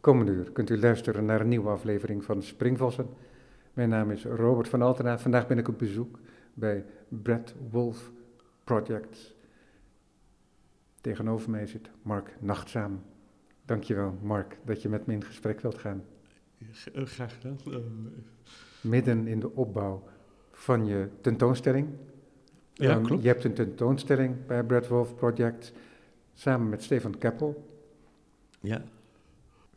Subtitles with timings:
[0.00, 3.06] Komende uur kunt u luisteren naar een nieuwe aflevering van Springvossen.
[3.74, 5.18] Mijn naam is Robert van Altena.
[5.18, 6.18] Vandaag ben ik op bezoek
[6.54, 8.10] bij Brad Wolf
[8.64, 9.34] Projects.
[11.00, 13.02] Tegenover mij zit Mark Nachtzaam.
[13.64, 16.04] Dankjewel, Mark, dat je met me in gesprek wilt gaan.
[16.92, 17.58] Eh, graag gedaan.
[17.68, 17.76] Uh,
[18.80, 20.02] Midden in de opbouw
[20.52, 21.88] van je tentoonstelling.
[22.72, 23.22] Ja, Um, klopt.
[23.22, 25.72] Je hebt een tentoonstelling bij Brad Wolf Project
[26.34, 27.68] samen met Stefan Keppel.
[28.60, 28.82] Ja,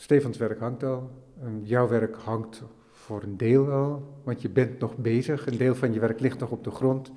[0.04, 1.10] Stefans werk hangt al.
[1.44, 5.48] Um, jouw werk hangt voor een deel al, want je bent nog bezig.
[5.48, 7.12] Een deel van je werk ligt nog op de grond.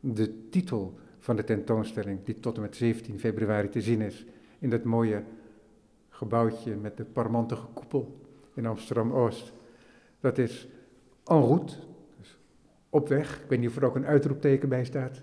[0.00, 4.26] De titel van de tentoonstelling, die tot en met 17 februari te zien is,
[4.58, 5.22] in dat mooie
[6.08, 8.20] gebouwtje met de parmantige koepel
[8.54, 9.52] in Amsterdam-Oost.
[10.20, 10.68] Dat is
[11.24, 11.78] en
[12.18, 12.38] dus
[12.90, 13.42] op weg.
[13.42, 15.22] Ik weet niet of er ook een uitroepteken bij staat.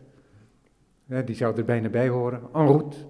[1.25, 3.05] Die zou er bijna bij horen, en.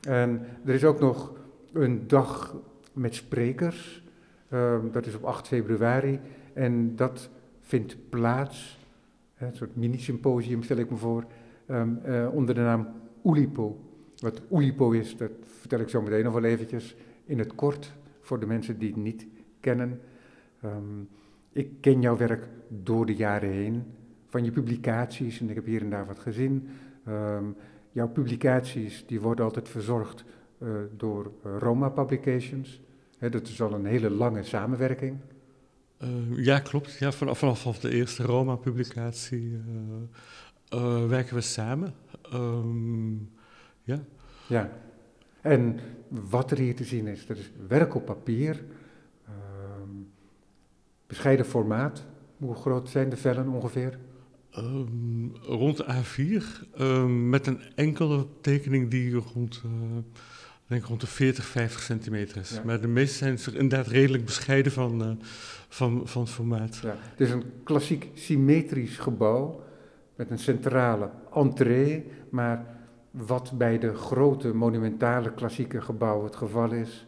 [0.00, 1.32] En er is ook nog
[1.72, 2.56] een dag
[2.96, 4.04] met sprekers.
[4.48, 6.20] Ehm, dat is op 8 februari.
[6.52, 7.30] En dat
[7.60, 8.78] vindt plaats,
[9.38, 11.24] een soort mini-symposium stel ik me voor,
[11.66, 12.88] ehm, eh, onder de naam
[13.24, 13.80] Oulipo.
[14.16, 18.40] Wat Oulipo is, dat vertel ik zo meteen nog wel eventjes in het kort voor
[18.40, 19.26] de mensen die het niet
[19.60, 20.00] kennen.
[20.60, 21.02] Ehm,
[21.52, 23.84] ik ken jouw werk door de jaren heen,
[24.26, 26.68] van je publicaties, en ik heb hier en daar wat gezien.
[27.96, 30.24] Jouw publicaties die worden altijd verzorgd
[30.58, 32.82] uh, door uh, Roma Publications.
[33.18, 35.18] Hè, dat is al een hele lange samenwerking.
[36.02, 36.98] uh, ja klopt.
[36.98, 39.60] Ja, vanaf, vanaf de eerste Roma-publicatie
[40.74, 41.94] uh, werken we samen.
[42.34, 43.30] Um,
[43.82, 44.04] ja.
[44.46, 44.70] ja.
[45.40, 48.64] En wat er hier te zien is, dat is werk op papier,
[49.28, 50.08] um,
[51.06, 52.04] bescheiden formaat.
[52.36, 53.98] Hoe groot zijn de vellen ongeveer?
[54.58, 56.44] Um, rond A4,
[56.78, 59.62] um, met een enkele tekening die rond,
[60.66, 62.50] denk rond de 40, 50 centimeter is.
[62.50, 62.62] Ja.
[62.64, 65.10] Maar de meeste zijn er inderdaad redelijk bescheiden van, uh,
[65.68, 66.76] van, van formaat.
[66.76, 69.64] Ja, het is een klassiek symmetrisch gebouw
[70.16, 72.66] met een centrale entree, maar
[73.10, 77.06] wat bij de grote monumentale klassieke gebouwen het geval is,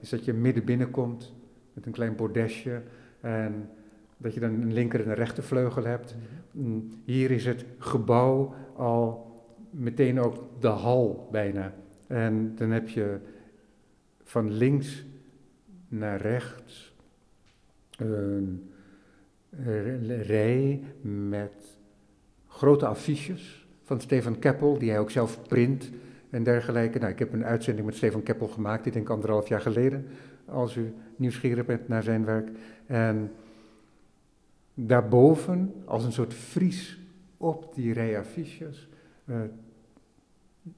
[0.00, 1.32] is dat je midden binnenkomt
[1.72, 2.82] met een klein bordesje
[3.20, 3.70] en
[4.16, 6.16] dat je dan een linker en een rechtervleugel hebt.
[6.50, 9.26] Mm, Hier is het gebouw al
[9.70, 11.74] meteen ook de hal bijna.
[12.06, 13.18] En dan heb je
[14.22, 15.04] van links
[15.88, 16.94] naar rechts
[17.96, 18.72] een
[20.22, 21.78] rij met
[22.46, 25.90] grote affiches van Stefan Keppel, die hij ook zelf print
[26.30, 26.98] en dergelijke.
[26.98, 30.06] Nou, ik heb een uitzending met Stefan Keppel gemaakt, ik denk anderhalf jaar geleden,
[30.44, 32.50] als u nieuwsgierig bent naar zijn werk.
[32.86, 33.32] En
[34.74, 36.98] daarboven, als een soort fries
[37.36, 38.88] op die rij affiches,
[39.24, 39.36] uh,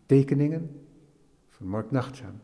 [0.07, 0.71] tekeningen
[1.59, 2.41] van Mark Nachtzaam.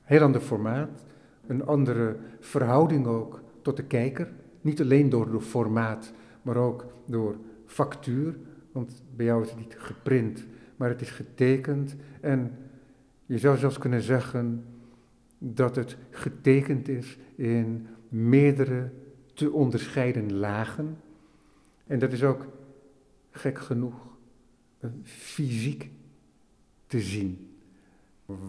[0.00, 1.04] Heel ander formaat,
[1.46, 4.32] een andere verhouding ook tot de kijker.
[4.60, 7.36] Niet alleen door het formaat, maar ook door
[7.66, 8.36] factuur.
[8.72, 11.96] Want bij jou is het niet geprint, maar het is getekend.
[12.20, 12.58] En
[13.26, 14.64] je zou zelfs kunnen zeggen
[15.38, 18.90] dat het getekend is in meerdere
[19.34, 20.96] te onderscheiden lagen.
[21.86, 22.46] En dat is ook,
[23.30, 23.94] gek genoeg,
[25.02, 25.90] fysiek
[26.86, 27.51] te zien.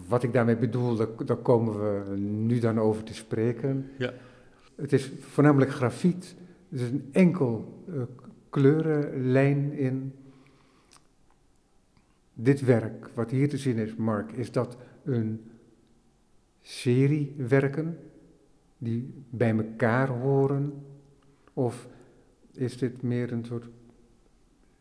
[0.08, 3.90] Wat ik daarmee bedoel, daar, daar, komen we nu dan over te spreken.
[3.98, 4.12] Ja.
[4.74, 6.36] Het is voornamelijk grafiet.
[6.70, 8.02] Er is een enkel uh,
[8.50, 10.14] kleurenlijn in.
[12.32, 15.50] Dit werk, wat hier te zien is, Mark, is dat een
[16.60, 17.98] serie werken
[18.78, 20.84] die bij elkaar horen?
[21.52, 21.88] Of
[22.52, 23.68] is dit meer een soort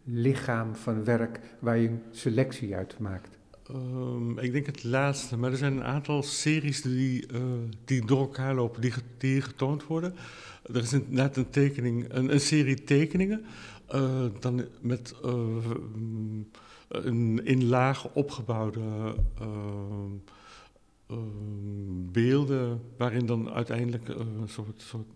[0.03, 3.37] lichaam van werk waar je een selectie uit maakt?
[3.71, 7.41] Um, ik denk het laatste, maar er zijn een aantal series die, uh,
[7.85, 10.15] die door elkaar lopen, die, die getoond worden.
[10.63, 13.45] Er is inderdaad een tekening, een, een serie tekeningen,
[13.95, 15.33] uh, dan met uh,
[16.87, 19.15] een in laag opgebouwde
[22.11, 25.07] beelden, waarin dan uiteindelijk een soort, soort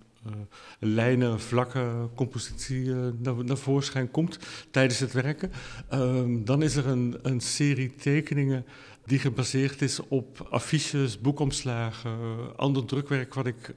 [0.79, 4.39] lijnen, vlakke compositie naar, naar voorschijn komt
[4.71, 5.51] tijdens het werken.
[5.93, 8.65] Um, dan is er een, een, serie tekeningen
[9.05, 12.17] die gebaseerd is op affiches, boekomslagen,
[12.55, 13.75] ander drukwerk wat ik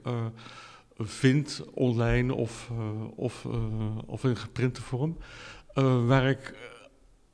[0.97, 2.69] vind online of,
[3.15, 3.45] of,
[4.05, 5.17] of in geprinte vorm.
[6.07, 6.53] waar ik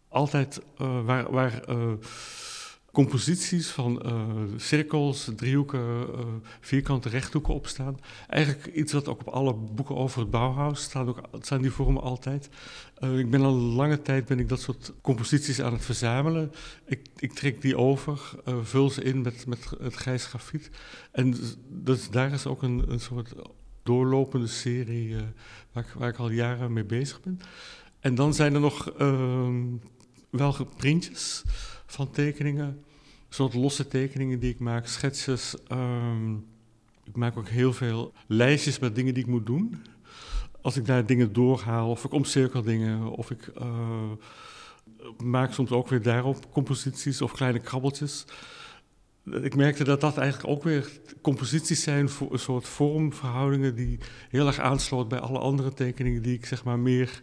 [0.07, 1.61] altijd waar, waar
[2.97, 4.23] composities van uh,
[4.55, 6.25] cirkels, driehoeken, uh,
[6.59, 7.99] vierkante rechthoeken opstaan.
[8.27, 12.01] Eigenlijk iets wat ook op alle boeken over het Bauhaus staat, ook, staan die vormen
[12.01, 12.49] altijd.
[12.99, 16.51] Uh, ik ben al lange tijd ben ik dat soort composities aan het verzamelen.
[16.85, 20.69] Ik, ik trek die over, vul ze in met, met het grijs grafiet.
[21.11, 21.35] En
[21.67, 23.33] dus daar is ook een, een soort
[23.83, 25.15] doorlopende serie
[25.71, 27.39] waar ik, waar, ik, al jaren mee bezig ben.
[27.99, 29.65] En dan zijn er nog ehm,
[30.29, 31.43] wel printjes
[31.85, 32.85] van tekeningen
[33.29, 35.55] soort losse tekeningen die ik maak, schetsjes.
[35.67, 36.33] Ehm,
[37.03, 39.81] ik maak ook heel veel lijstjes met dingen die ik moet doen.
[40.61, 44.11] Als ik daar dingen doorhaal, of ik omcirkel dingen, of ik uh,
[45.23, 48.25] maak soms ook weer daarop composities of kleine krabbeltjes.
[49.41, 54.47] Ik merkte dat dat eigenlijk ook weer composities zijn voor een soort vormverhoudingen die heel
[54.47, 57.21] erg aansloot bij alle andere tekeningen die ik zeg maar meer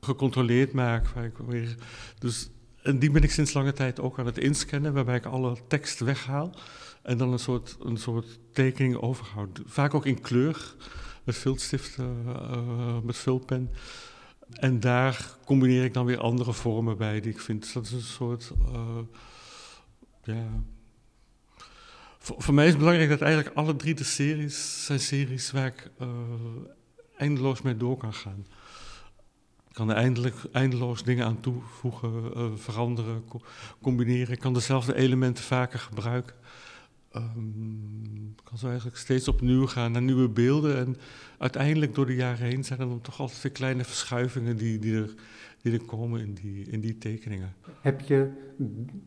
[0.00, 1.08] gecontroleerd maak.
[1.08, 1.74] Waar ik weer,
[2.18, 2.50] dus
[2.82, 6.00] en die ben ik sinds lange tijd ook aan het inscannen, waarbij ik alle tekst
[6.00, 6.54] weghaal
[7.02, 9.60] en dan een soort, een soort tekening overhoud.
[9.66, 10.74] Vaak ook in kleur,
[11.24, 13.70] met viltstift, uh, met vulpen.
[14.50, 17.62] En daar combineer ik dan weer andere vormen bij die ik vind.
[17.62, 18.98] Dus dat is een soort, uh,
[20.22, 20.62] ja...
[22.22, 25.90] Voor, mij is het belangrijk dat eigenlijk alle drie de series zijn series waar ik
[26.00, 26.08] uh,
[27.16, 28.46] eindeloos mee door kan gaan.
[29.80, 33.40] Kan er eindelijk, eindeloos dingen aan toevoegen, uh, veranderen, co
[33.82, 34.32] combineren.
[34.32, 36.34] Ik kan dezelfde elementen vaker gebruiken.
[37.16, 40.76] Um, kan zo eigenlijk steeds opnieuw gaan naar nieuwe beelden.
[40.76, 40.96] En
[41.38, 44.94] uiteindelijk door de jaren heen zijn er dan toch altijd weer kleine verschuivingen die, die,
[44.94, 45.14] er,
[45.62, 47.54] die er komen in die, in die tekeningen.
[47.80, 48.30] Heb je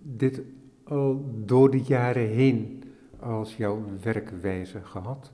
[0.02, 0.42] dit
[0.84, 2.84] al door de jaren heen
[3.20, 5.32] als jouw werkwijze gehad?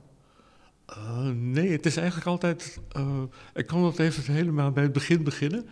[0.98, 2.78] Uh, nee, het is eigenlijk altijd.
[2.96, 3.22] Uh,
[3.54, 5.68] ik kan dat even helemaal bij het begin beginnen.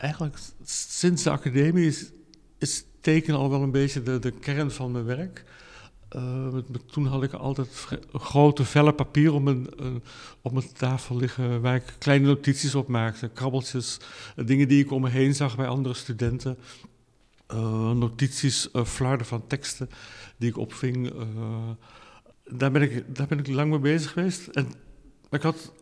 [0.00, 2.10] Eigenlijk sinds de academie is,
[2.58, 5.44] is tekenen al wel een beetje de, kern van mijn werk.
[6.16, 9.66] Uh, met, toen had ik altijd grote vellen papier op mijn,
[10.42, 13.28] op mijn tafel liggen waar ik kleine notities op maakte.
[13.28, 13.98] Krabbeltjes,
[14.36, 16.58] dingen die ik om me heen zag bij andere studenten.
[17.94, 19.90] notities, flarden van teksten
[20.36, 21.12] die ik opving
[22.52, 24.46] daar, ben ik, daar ben ik lang mee bezig geweest.
[24.46, 24.68] En
[25.30, 25.72] ik had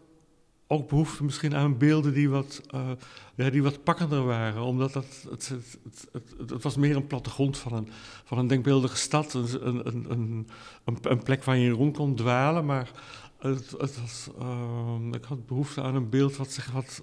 [0.66, 2.90] ook behoefte misschien aan beelden die wat, uh,
[3.34, 4.62] ja, die wat pakkender waren.
[4.62, 5.54] Omdat dat, het,
[6.12, 7.88] het, het, was meer een plattegrond van een,
[8.24, 9.34] van een denkbeeldige stad.
[9.34, 10.46] Een, een, een,
[11.02, 12.64] een, plek waar je rond kon dwalen.
[12.64, 12.90] Maar
[13.38, 17.02] het, was, uh, ik had behoefte aan een beeld wat zich wat,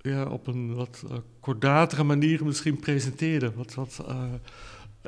[0.00, 3.52] ja, op een wat uh, kordatere manier misschien presenteerde.
[3.54, 4.04] Wat, wat,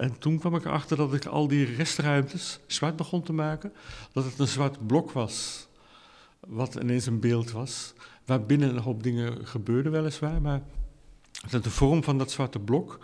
[0.00, 3.72] en toen kwam ik erachter dat ik al die restruimtes zwart begon te maken.
[4.12, 5.68] Dat het een zwart blok was,
[6.40, 7.94] wat ineens een beeld was.
[8.24, 10.62] Waarbinnen een hoop dingen gebeurden weliswaar, maar
[11.50, 12.98] de vorm van dat zwarte blok...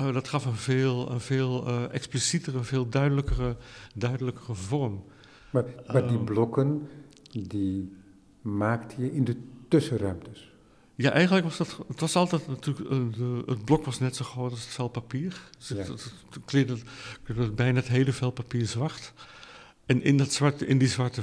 [0.00, 3.56] Uh, dat gaf een veel, een veel uh, explicietere, veel duidelijkere,
[3.94, 5.04] duidelijkere vorm.
[5.50, 6.88] Maar, maar die ehm, blokken,
[7.30, 7.92] die
[8.40, 9.36] maakte je in de
[9.68, 10.53] tussenruimtes?
[10.96, 11.78] Ja, eigenlijk was dat.
[11.88, 12.90] Het was altijd natuurlijk.
[12.90, 15.40] Uh, het blok was net zo groot als het vel papier.
[15.58, 15.76] Dus ja.
[15.76, 16.12] het,
[16.44, 16.76] kleurde,
[17.54, 19.12] bijna het hele vel papier zwart.
[19.86, 21.22] En in, dat zwarte, in die zwarte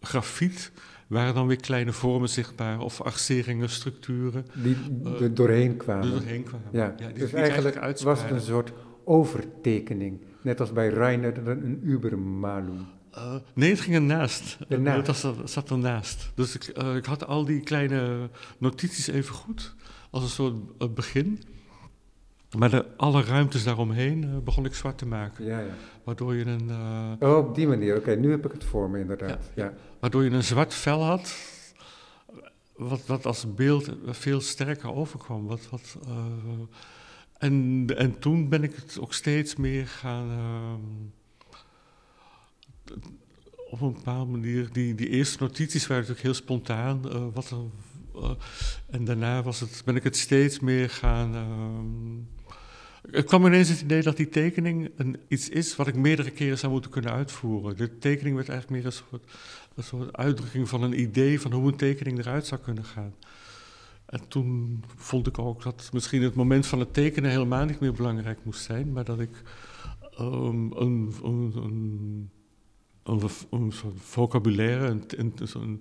[0.00, 0.72] grafiet
[1.06, 4.46] waren dan weer kleine vormen zichtbaar, of arceringen, structuren.
[4.54, 6.02] Die uh, er doorheen kwamen.
[6.02, 6.68] Die doorheen kwamen.
[6.72, 8.72] Ja, dus eigenlijk, eigenlijk was het een soort
[9.04, 10.20] overtekening.
[10.42, 12.86] Net als bij Reiner een Ubermalum.
[13.16, 14.58] Uh, nee, het ging ernaast.
[14.68, 16.30] Het was, zat ernaast.
[16.34, 19.74] Dus ik, uh, ik, had al die kleine notities even goed,
[20.10, 21.42] als een soort uh, begin.
[22.58, 25.44] Maar de, alle ruimtes daaromheen begon ik zwart te maken.
[25.44, 25.74] Ja, ja.
[26.04, 26.70] Waardoor je een...
[27.20, 27.96] oh, op die manier.
[27.96, 29.50] Oké, nu heb ik het voor me inderdaad.
[29.54, 29.72] Ja, ja.
[30.00, 31.36] Waardoor je een zwart vel had,
[32.76, 35.46] wat, wat als beeld veel sterker overkwam.
[35.46, 35.98] Wat, wat,
[37.38, 41.10] en, en toen ben ik het ook steeds meer gaan ehm,
[43.70, 47.00] op een bepaalde manier, die, die eerste notities waren natuurlijk heel spontaan.
[47.06, 47.54] Uh, wat
[48.16, 48.30] uh,
[48.90, 51.34] en daarna was het, ben ik het steeds meer gaan.
[51.34, 52.52] Uh,
[53.10, 56.58] het kwam ineens het idee dat die tekening een, iets is wat ik meerdere keren
[56.58, 57.76] zou moeten kunnen uitvoeren.
[57.76, 59.30] De tekening werd eigenlijk meer een soort,
[59.74, 63.14] een soort uitdrukking van een idee van hoe een tekening eruit zou kunnen gaan.
[64.06, 67.92] En toen vond ik ook dat misschien het moment van het tekenen helemaal niet meer
[67.92, 69.42] belangrijk moest zijn, maar dat ik
[70.16, 72.30] een, een
[73.06, 73.20] een,
[73.50, 75.80] een soort vocabulaire, een, een,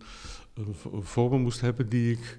[1.31, 2.37] een, moest hebben die ik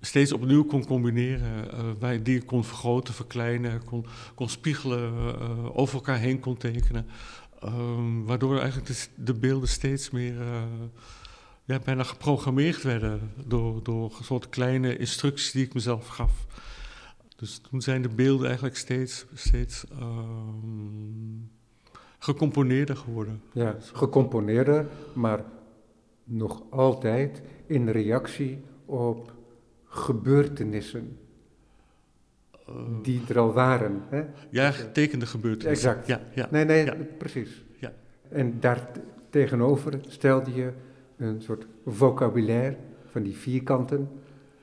[0.00, 1.68] steeds opnieuw kon combineren,
[2.02, 7.06] uh, die ik kon vergroten, verkleinen, kon, kon spiegelen, uh, over elkaar heen kon tekenen.
[7.64, 10.34] Um, waardoor eigenlijk de, de, beelden steeds meer
[11.64, 16.46] ja, bijna geprogrammeerd werden door, door een soort kleine instructies die ik mezelf gaf.
[17.36, 21.59] Dus toen zijn de beelden eigenlijk steeds, steeds ehm,
[22.20, 23.42] gecomponeerder geworden.
[23.52, 25.44] Ja, gecomponeerder, maar
[26.24, 29.32] nog altijd in reactie op
[29.84, 31.18] gebeurtenissen
[33.02, 34.02] die er al waren.
[34.08, 34.22] Hè?
[34.50, 35.90] ja, getekende gebeurtenissen.
[35.90, 36.06] Exact.
[36.06, 36.48] Ja, ja.
[36.50, 36.94] Nee, nee, Ja.
[37.18, 37.64] precies.
[37.78, 37.92] Ja.
[38.28, 38.88] En daar
[39.30, 40.72] tegenover stelde je
[41.16, 42.76] een soort vocabulaire
[43.10, 44.08] van die vierkanten,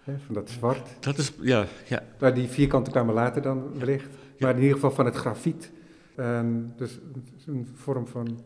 [0.03, 0.89] hè, van dat zwart.
[0.99, 4.09] Dat is, ja, ja, Maar die vierkanten kwamen later dan wellicht.
[4.39, 5.71] Maar in ieder geval van het grafiet.
[6.17, 8.39] En dus het is een vorm van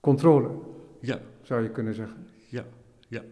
[0.00, 0.50] controle,
[1.00, 2.26] ja, zou je kunnen zeggen.
[2.48, 2.64] ja,
[3.08, 3.22] ja.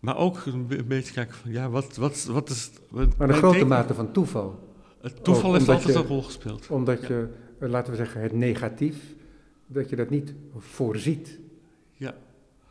[0.00, 2.70] Maar ook een, be- een beetje kijken van, ja, wat, wat, wat is...
[2.90, 4.68] Wat, Maar een grote mate van toeval.
[5.00, 6.68] Het toeval Ook heeft altijd je- een rol gespeeld.
[6.70, 7.08] Omdat Ja.
[7.08, 9.14] je, eh, laten we zeggen, het negatief,
[9.66, 11.38] dat je dat niet voorziet.
[11.92, 12.14] Ja.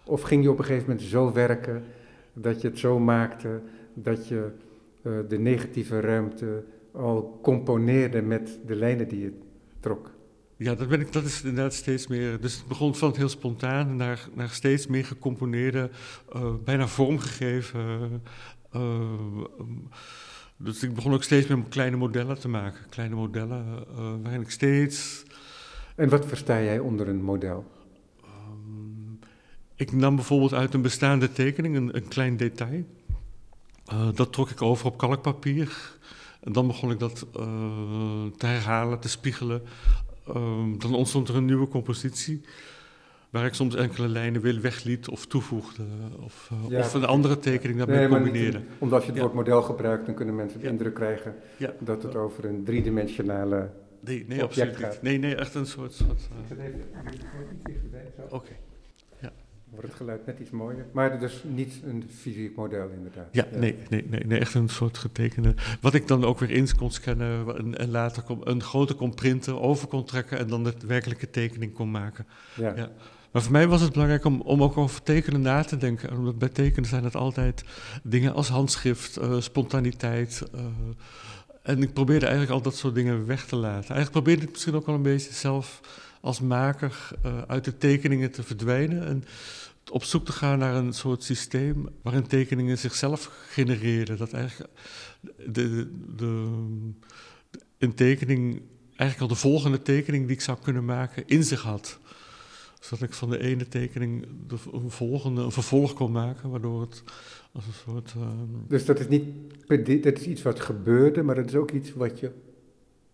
[0.06, 1.84] Of ging je op een gegeven moment zo werken
[2.34, 3.62] dat je het zo maakte
[3.94, 4.52] dat je
[5.02, 9.34] eh, de negatieve ruimte al componeerde met de lijnen die je
[9.80, 10.12] trok.
[10.58, 12.42] Ja, dat, ben ik, dat is inderdaad steeds meer.
[12.42, 15.90] Dus het begon van het heel spontaan naar, naar steeds meer gecomponeerde,
[16.34, 18.22] eh, bijna vormgegeven.
[18.72, 19.90] eh, um,
[20.58, 22.90] dus ik begon ook steeds meer kleine modellen te maken.
[22.90, 25.24] Kleine modellen eh, waarin ik steeds.
[25.96, 27.66] En wat versta jij onder een model?
[28.24, 29.26] ehm,
[29.76, 32.86] ik nam bijvoorbeeld uit een bestaande tekening een, een klein detail.
[33.86, 35.98] Eh, dat trok ik over op kalkpapier.
[36.40, 37.44] En dan begon ik dat eh,
[38.38, 39.62] te herhalen, te spiegelen.
[40.28, 42.42] Ehm, dan ontstond er een nieuwe compositie.
[43.30, 45.84] Waar ik soms enkele lijnen weer wegliet of toevoegde.
[46.24, 46.80] Of, eh, Ja.
[46.80, 48.62] of een andere tekening daarmee niet- combineerde.
[48.78, 49.22] omdat je het Ja.
[49.22, 50.72] woord model gebruikt, dan kunnen mensen de Ja.
[50.72, 51.36] indruk krijgen
[51.80, 53.70] dat het over een driedimensionale...
[54.00, 54.86] Nee, nee, object absoluut niet.
[54.86, 55.02] gaat.
[55.02, 55.94] Nee, nee, echt een soort...
[55.94, 56.66] soort eh,
[58.30, 58.36] Oké.
[58.36, 58.52] Oké.
[59.70, 60.86] Wordt het geluid net iets mooier.
[60.92, 63.28] Maar dus niet een fysiek model inderdaad.
[63.32, 65.54] Ja, nee, nee, nee, nee, echt een soort getekende.
[65.82, 69.14] Wat ik dan ook weer in kon scannen en, en later kon, een grote kon
[69.14, 72.26] printen, over kon trekken en dan de werkelijke tekening kon maken.
[72.56, 72.76] Ja.
[72.76, 72.92] Ja.
[73.32, 76.18] Maar voor mij was het belangrijk om, om ook over tekenen na te denken.
[76.18, 77.64] Omdat bij tekenen zijn het altijd
[78.04, 80.44] dingen als handschrift, eh, spontaniteit.
[80.54, 80.62] eh,
[81.62, 83.96] en ik probeerde eigenlijk al dat soort dingen weg te laten.
[83.96, 85.82] Eigenlijk probeerde ik misschien ook wel een beetje zelf
[86.22, 89.06] als maker eh, uit de tekeningen te verdwijnen.
[89.06, 89.24] En
[89.92, 94.18] op zoek te gaan naar een soort systeem waarin tekeningen zichzelf genereren.
[94.18, 94.72] Dat eigenlijk
[95.22, 96.48] de, de, de,
[97.78, 98.62] een tekening,
[98.96, 102.00] eigenlijk al de volgende tekening die ik zou kunnen maken, in zich had.
[102.80, 107.04] Zodat ik van de ene tekening de, een volgende, een vervolg kon maken, waardoor het
[107.52, 108.14] als een soort.
[108.16, 109.24] ehm, Dus dat is niet
[110.04, 112.32] dat is iets wat gebeurde, maar dat is ook iets wat je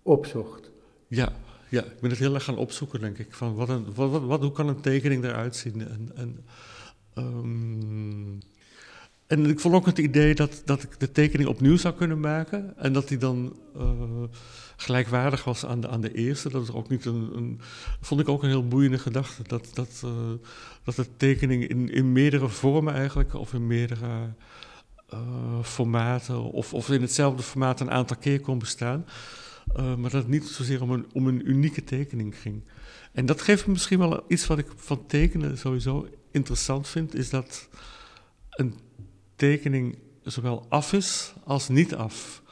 [0.02, 0.72] opzocht.
[1.08, 1.34] Ja,
[1.76, 3.34] ja, ik ben het heel erg gaan opzoeken, denk ik.
[3.34, 5.88] Van wat een, wat, wat, hoe kan een tekening eruit zien?
[5.88, 6.46] En, en,
[7.14, 8.40] ehm,
[9.28, 12.78] en ik vond ook het idee dat, dat ik de tekening opnieuw zou kunnen maken.
[12.78, 14.24] En dat die dan eh,
[14.76, 16.50] gelijkwaardig was aan de, aan de eerste.
[16.50, 17.60] Dat is ook niet een, een.
[18.02, 19.44] Vond ik ook een heel boeiende gedachte.
[19.48, 20.12] Dat, dat, eh,
[20.84, 24.34] dat de tekening in, in meerdere vormen eigenlijk, of in meerdere
[25.10, 29.06] eh, formaten, of, of in hetzelfde formaat een aantal keer kon bestaan.
[29.78, 32.64] Uh, maar dat het niet zozeer om een, om een unieke tekening ging.
[33.12, 37.70] En dat geeft misschien wel iets wat ik van tekenen sowieso interessant vind, is dat
[38.50, 38.74] een
[39.36, 42.44] tekening zowel af is als niet af.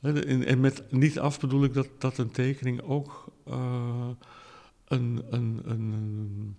[0.00, 4.08] En, met niet af bedoel ik dat, dat een tekening ook uh,
[4.84, 6.56] een, een, een,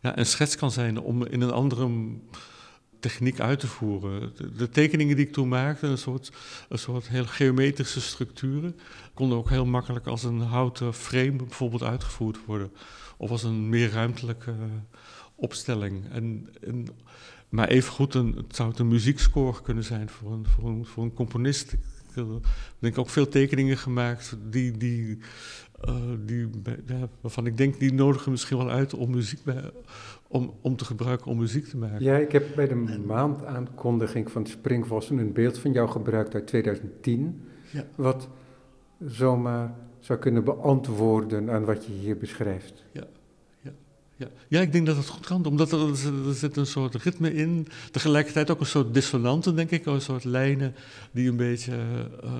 [0.00, 1.88] ja, een schets kan zijn om in een andere
[3.00, 4.32] techniek uit te voeren.
[4.56, 6.32] De, tekeningen die ik toen maakte, een soort,
[6.68, 8.76] een soort heel geometrische structuren,
[9.14, 12.72] konden ook heel makkelijk als een houten frame bijvoorbeeld uitgevoerd worden.
[13.16, 14.54] Of als een meer ruimtelijke
[15.34, 16.10] opstelling.
[16.10, 16.48] En,
[17.48, 21.72] maar evengoed, een, het zou een muziekscore kunnen zijn voor een, voor een, componist.
[21.72, 22.26] Ik heb
[22.78, 25.18] denk ook veel tekeningen gemaakt die, die,
[25.84, 25.94] uh,
[26.26, 26.50] die,
[27.20, 29.70] waarvan ik denk, die nodigen misschien wel uit om muziek bij,
[30.32, 32.02] om, om te gebruiken om muziek te maken.
[32.02, 32.74] Ja, ik heb bij de
[33.06, 37.42] maandaankondiging van Springvossen een beeld van jou gebruikt uit 2010.
[37.70, 37.84] Ja.
[37.94, 38.28] Wat
[39.06, 42.84] zomaar zou kunnen beantwoorden aan wat je hier beschrijft.
[42.92, 43.04] Ja.
[44.16, 44.28] Ja.
[44.48, 44.60] Ja.
[44.60, 47.66] ik denk dat het goed kan, omdat er, er zit een soort ritme in.
[47.90, 50.74] Tegelijkertijd ook een soort dissonanten, denk ik, een soort lijnen
[51.12, 51.72] die een beetje
[52.24, 52.30] uh,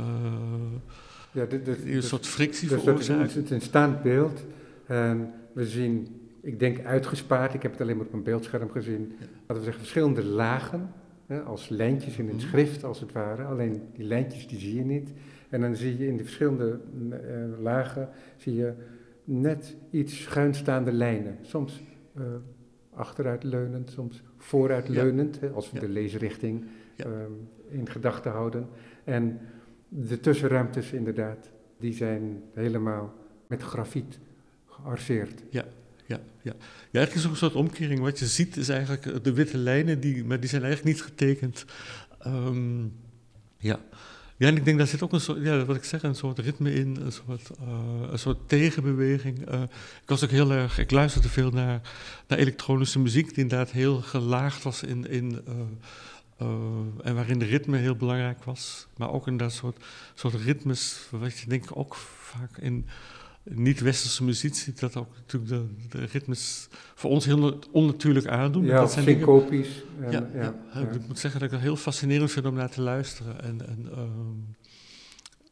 [1.32, 3.22] ja, dit, dit, een soort frictie dus veroorzaken.
[3.22, 4.44] Het is een staand beeld
[4.86, 9.12] en we zien ik denk uitgespaard, ik heb het alleen maar op een beeldscherm gezien,
[9.18, 10.92] laten we zeggen verschillende lagen,
[11.26, 13.44] hè, als lijntjes in een schrift als het ware.
[13.44, 15.12] Alleen die lijntjes die zie je niet.
[15.48, 16.80] En dan zie je in die verschillende
[17.10, 18.72] uh, lagen, zie je
[19.24, 21.38] net iets schuinstaande lijnen.
[21.42, 21.82] Soms
[22.18, 22.24] uh,
[22.94, 25.46] achteruitleunend, soms vooruitleunend, ja.
[25.46, 25.86] hè, als we ja.
[25.86, 26.64] de leesrichting
[27.06, 28.66] um, in gedachten houden.
[29.04, 29.38] En
[29.88, 33.14] De tussenruimtes inderdaad, die zijn helemaal
[33.46, 34.18] met grafiet
[34.66, 35.42] gearseerd.
[35.48, 35.64] Ja,
[36.42, 36.52] ja,
[36.90, 36.98] ja.
[36.98, 38.00] eigenlijk is ook een soort omkering.
[38.00, 41.64] Wat je ziet is eigenlijk de witte lijnen, die, maar die zijn eigenlijk niet getekend.
[42.18, 42.82] Ehm,
[43.58, 43.80] ja.
[44.36, 46.38] ja, en ik denk daar zit ook een soort, ja, wat ik zeg, een soort
[46.38, 49.52] ritme in, een soort, uh, een soort tegenbeweging.
[49.52, 49.62] Uh,
[50.02, 51.80] ik was ook heel erg, ik luisterde veel naar,
[52.26, 55.42] naar elektronische muziek, die inderdaad heel gelaagd was in, in
[57.02, 58.86] en waarin de ritme heel belangrijk was.
[58.96, 62.86] Maar ook in dat soort, soort ritmes, wat je denk ik ook vaak in
[63.54, 68.64] niet-westerse muziek dat ook natuurlijk de, de, ritmes voor ons heel onnatuurlijk aandoen.
[68.64, 69.82] Ja, dat zijn syncopisch.
[70.00, 72.70] Ja, ja, ja, ja, ik moet zeggen dat ik dat heel fascinerend vind om naar
[72.70, 73.42] te luisteren.
[73.42, 74.56] En, en um,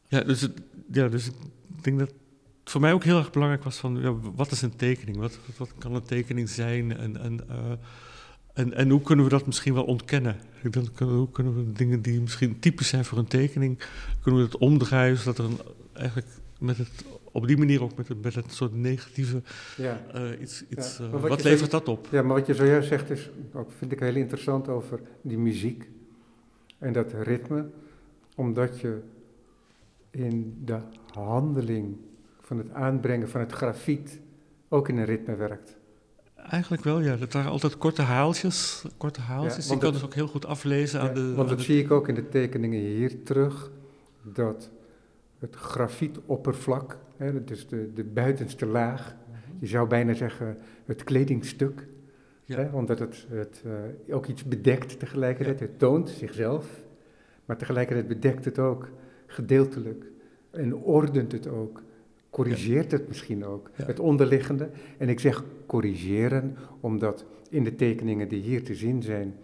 [0.08, 0.52] ja, dus het,
[0.92, 2.16] ja, dus ik denk dat het
[2.70, 5.16] voor mij ook heel erg belangrijk was van, ja, wat is een tekening?
[5.16, 6.96] Wat, wat, wat kan een tekening zijn?
[6.96, 7.56] En, en, uh,
[8.54, 10.36] en, en hoe kunnen we dat misschien wel ontkennen?
[10.62, 13.78] Ik denk, hoe kunnen we dingen die misschien typisch zijn voor een tekening,
[14.20, 15.58] kunnen we dat omdraaien zodat er een,
[15.92, 16.28] eigenlijk
[16.58, 17.04] met het
[17.38, 19.42] op die manier ook met, met het soort negatieve
[19.76, 20.00] ja.
[20.14, 20.64] Uh, iets.
[20.68, 21.04] iets ja.
[21.04, 22.08] uh, wat, wat levert dat op?
[22.10, 25.88] Ja, maar wat je zojuist zegt is, ook vind ik heel interessant over die muziek
[26.78, 27.68] en dat ritme,
[28.34, 29.00] omdat je
[30.10, 30.78] in de
[31.12, 31.96] handeling
[32.40, 34.20] van het aanbrengen van het grafiet
[34.68, 35.76] ook in een ritme werkt.
[36.36, 37.16] Eigenlijk wel, ja.
[37.16, 38.84] Dat waren altijd korte haaltjes.
[38.96, 39.68] Korte haaltjes.
[39.68, 41.34] Ja, je kan dus ook heel goed aflezen aan de...
[41.34, 43.70] Want dat de zie ik ook in de tekeningen hier terug,
[44.22, 44.70] dat
[45.38, 49.16] het grafietoppervlak, hè, dus de, de buitenste laag,
[49.58, 51.86] je zou bijna zeggen het kledingstuk,
[52.44, 52.56] ja.
[52.56, 55.58] hè, omdat het, het uh, ook iets bedekt tegelijkertijd.
[55.58, 55.66] Ja.
[55.66, 56.82] Het toont zichzelf,
[57.44, 58.88] maar tegelijkertijd bedekt het ook
[59.26, 60.04] gedeeltelijk
[60.50, 61.82] en ordent het ook.
[62.30, 64.70] Corrigeert het misschien ook, het onderliggende.
[64.98, 69.34] En ik zeg corrigeren, omdat in de tekeningen die hier te zien zijn,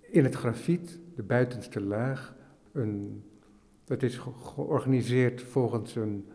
[0.00, 2.34] in het grafiet, de buitenste laag,
[2.72, 3.22] een
[3.84, 6.26] dat is georganiseerd volgens een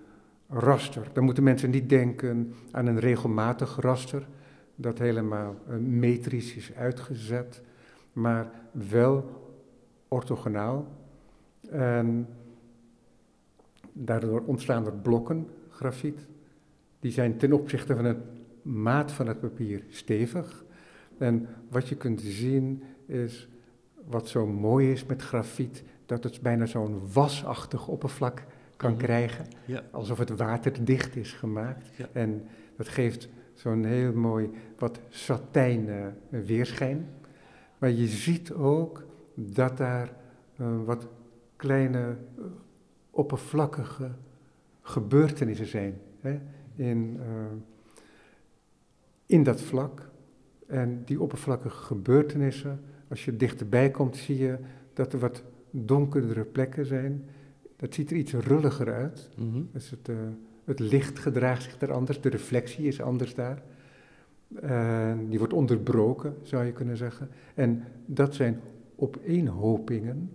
[0.47, 1.07] raster.
[1.13, 4.27] Dan moeten mensen niet denken aan een regelmatig raster,
[4.75, 7.61] dat helemaal eh, metrisch is uitgezet,
[8.13, 9.29] maar wel
[10.07, 10.87] orthogonaal.
[11.69, 12.27] En
[13.93, 16.27] daardoor ontstaan er blokken grafiet.
[16.99, 18.17] Die zijn ten opzichte van het
[18.61, 20.65] maat van het papier stevig.
[21.17, 23.49] En wat je kunt zien is,
[24.05, 28.43] wat zo mooi is met grafiet, dat het bijna zo'n wasachtig oppervlak
[28.77, 29.05] kan mm-hmm.
[29.05, 29.45] krijgen.
[29.65, 29.83] Ja.
[29.91, 31.87] Alsof het waterdicht is gemaakt.
[31.95, 32.07] Ja.
[32.11, 32.43] En
[32.75, 37.07] dat geeft zo'n heel mooi wat satijn uh, weerschijn.
[37.77, 40.11] Maar je ziet ook dat daar
[40.61, 41.07] uh, wat
[41.55, 42.45] kleine uh,
[43.11, 44.11] oppervlakkige
[44.81, 46.01] gebeurtenissen zijn.
[46.19, 46.39] Hè,
[46.75, 47.19] in,
[49.25, 50.09] in dat vlak.
[50.67, 54.57] En die oppervlakkige gebeurtenissen, als je dichterbij komt, zie je
[54.93, 57.23] dat er wat donkerdere plekken zijn.
[57.75, 59.29] Dat ziet er iets rulliger uit.
[59.35, 59.69] Mm -hmm.
[59.71, 60.15] dus het, uh,
[60.63, 63.61] het licht gedraagt zich er anders, de reflectie is anders daar.
[64.63, 67.29] Uh, die wordt onderbroken, zou je kunnen zeggen.
[67.53, 68.61] En dat zijn
[68.95, 70.29] opeenhopingen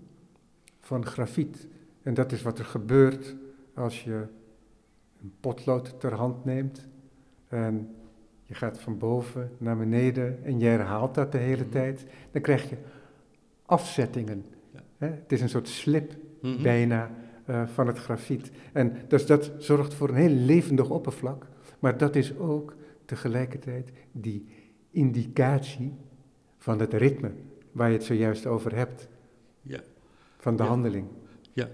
[0.80, 1.66] van grafiet.
[2.02, 3.36] En dat is wat er gebeurt
[3.74, 4.26] als je
[5.22, 6.88] een potlood ter hand neemt
[7.48, 7.94] en
[8.44, 11.70] je gaat van boven naar beneden en je herhaalt dat de hele -hmm.
[11.70, 12.06] tijd.
[12.30, 12.76] Dan krijg je
[13.66, 14.44] afzettingen
[14.98, 15.06] Hè?
[15.06, 16.62] Het is een soort slip mm -hmm.
[16.62, 17.10] bijna
[17.50, 18.50] uh, van het grafiet.
[18.72, 21.46] En dus dat zorgt voor een heel levendig oppervlak,
[21.78, 24.46] maar dat is ook tegelijkertijd die
[24.90, 25.92] indicatie
[26.58, 27.30] van het ritme
[27.72, 29.08] waar je het zojuist over hebt.
[29.62, 29.80] Ja.
[30.38, 30.68] Van de ja.
[30.68, 31.06] handeling.
[31.52, 31.68] Ja,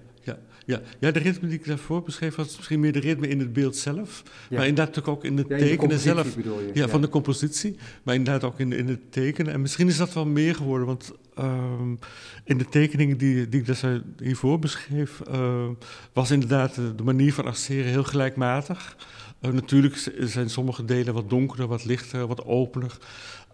[0.71, 1.11] ja, ja.
[1.11, 4.23] de ritme die ik daarvoor beschreef was misschien meer de ritme in het beeld zelf.
[4.49, 4.57] Ja.
[4.57, 6.35] Maar inderdaad ook, ook in het ja, tekenen zelf.
[6.35, 7.77] Je, ja, van de compositie.
[8.03, 9.53] Maar inderdaad ook in, in het tekenen.
[9.53, 10.87] En misschien is dat wel meer geworden.
[10.87, 11.99] Want um,
[12.45, 13.83] in de tekeningen die, die ik dus
[14.23, 15.21] hiervoor beschreef...
[15.31, 15.69] Uh,
[16.13, 18.97] was inderdaad de, de, manier van arceren heel gelijkmatig.
[19.41, 22.97] Uh, natuurlijk zijn sommige delen wat donkerder, wat lichter, wat opener...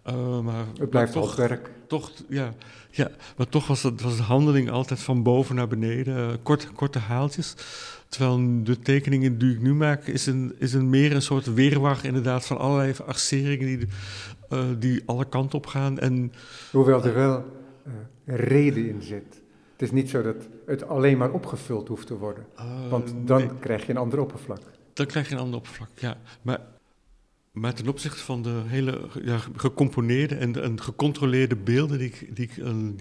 [0.09, 1.71] Uh, maar, het blijft maar toch, werk.
[1.87, 2.55] Toch, ja,
[2.90, 6.73] ja, maar toch was, het, was de handeling altijd van boven naar beneden, uh, kort,
[6.73, 7.55] korte haaltjes.
[8.09, 11.99] Terwijl de tekeningen die ik nu maak, is een, is een meer een soort weerwar
[12.03, 13.88] inderdaad van allerlei arceringen die,
[14.51, 15.99] uh, die alle kanten op gaan.
[15.99, 16.33] En,
[16.73, 17.45] Hoewel er wel
[18.25, 19.42] reden in zit.
[19.73, 22.47] Het is niet zo dat het alleen maar opgevuld hoeft te worden.
[22.90, 23.51] want dan nee.
[23.61, 24.61] krijg je een ander oppervlak.
[24.92, 26.16] Dan krijg je een ander oppervlak, ja.
[26.42, 26.61] Maar
[27.57, 32.45] maar ten opzichte van de hele ja, gecomponeerde en, en, gecontroleerde beelden die ik, die
[32.45, 33.01] ik een,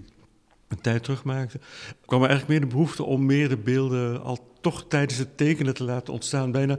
[0.67, 1.59] een, tijd terug maakte,
[2.05, 5.73] kwam er eigenlijk meer de behoefte om meer de beelden al toch tijdens het tekenen
[5.73, 6.51] te laten ontstaan.
[6.51, 6.77] Bijna.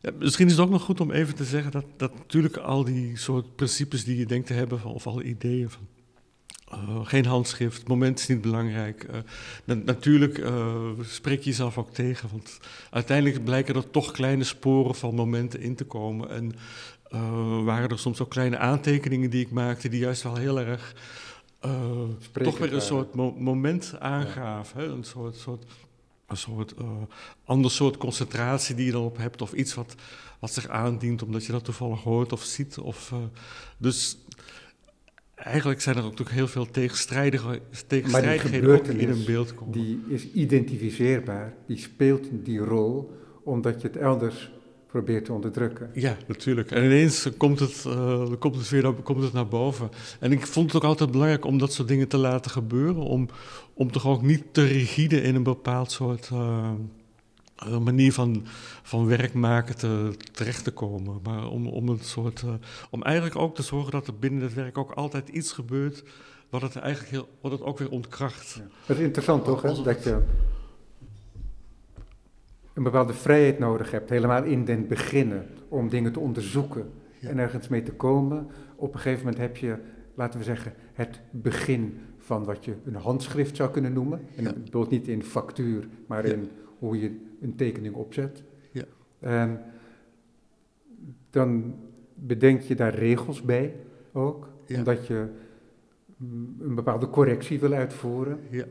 [0.00, 2.84] Ja, misschien is het ook nog goed om even te zeggen dat, dat natuurlijk al
[2.84, 5.86] die soort principes die je denkt te hebben, of alle ideeën van
[6.72, 9.06] Uh, geen handschrift, het moment is niet belangrijk.
[9.64, 12.58] Uh, natuurlijk uh, spreek je jezelf ook tegen, want
[12.90, 16.30] uiteindelijk blijken er toch kleine sporen van momenten in te komen.
[16.30, 16.54] En
[17.64, 20.94] waren er soms ook kleine aantekeningen die ik maakte, die juist wel heel erg
[22.32, 24.90] toch weer een soort mo moment aangaven.
[24.90, 25.64] Een soort, soort,
[26.26, 26.74] een soort
[27.44, 29.94] ander soort concentratie die je erop hebt, of iets wat,
[30.38, 32.78] wat zich aandient omdat je dat toevallig hoort of ziet.
[32.78, 33.12] Of,
[33.78, 34.16] dus
[35.38, 39.72] eigenlijk zijn er ook natuurlijk heel veel tegenstrijdige, tegenstrijdigheden ook in een beeld komen.
[39.72, 43.10] Die is identificeerbaar, die speelt die rol,
[43.44, 44.50] omdat je het elders
[44.86, 45.90] probeert te onderdrukken.
[45.94, 46.70] Ja, natuurlijk.
[46.70, 49.90] En ineens komt het, uh, komt het weer komt het naar boven.
[50.20, 53.28] En ik vond het ook altijd belangrijk om dat soort dingen te laten gebeuren, om,
[53.74, 56.30] om toch ook niet te rigide in een bepaald soort...
[56.32, 56.70] Uh,
[57.66, 58.44] een manier van,
[58.82, 61.20] van werk maken te, terecht te komen.
[61.22, 62.52] Maar om, om, een soort, uh,
[62.90, 66.04] om eigenlijk ook te zorgen dat er binnen het werk ook altijd iets gebeurt
[66.50, 68.54] wat het eigenlijk heel, wat het ook weer ontkracht.
[68.54, 68.66] Ja.
[68.86, 69.82] Dat is interessant toch, hè?
[69.82, 70.22] dat je
[72.74, 77.28] een bepaalde vrijheid nodig hebt, helemaal in den beginnen, om dingen te onderzoeken ja.
[77.28, 78.46] en ergens mee te komen.
[78.76, 79.78] Op een gegeven moment heb je,
[80.14, 84.20] laten we zeggen, het begin van wat je een handschrift zou kunnen noemen.
[84.36, 84.52] En ja.
[84.52, 88.42] bedoel niet in factuur, maar in hoe je een tekening opzet.
[88.72, 88.84] Ja.
[89.20, 89.60] En
[91.30, 91.74] dan
[92.14, 93.74] bedenk je daar regels bij
[94.12, 95.26] ook, omdat je
[96.16, 98.40] mm, een bepaalde correctie wil uitvoeren.
[98.50, 98.64] Ja.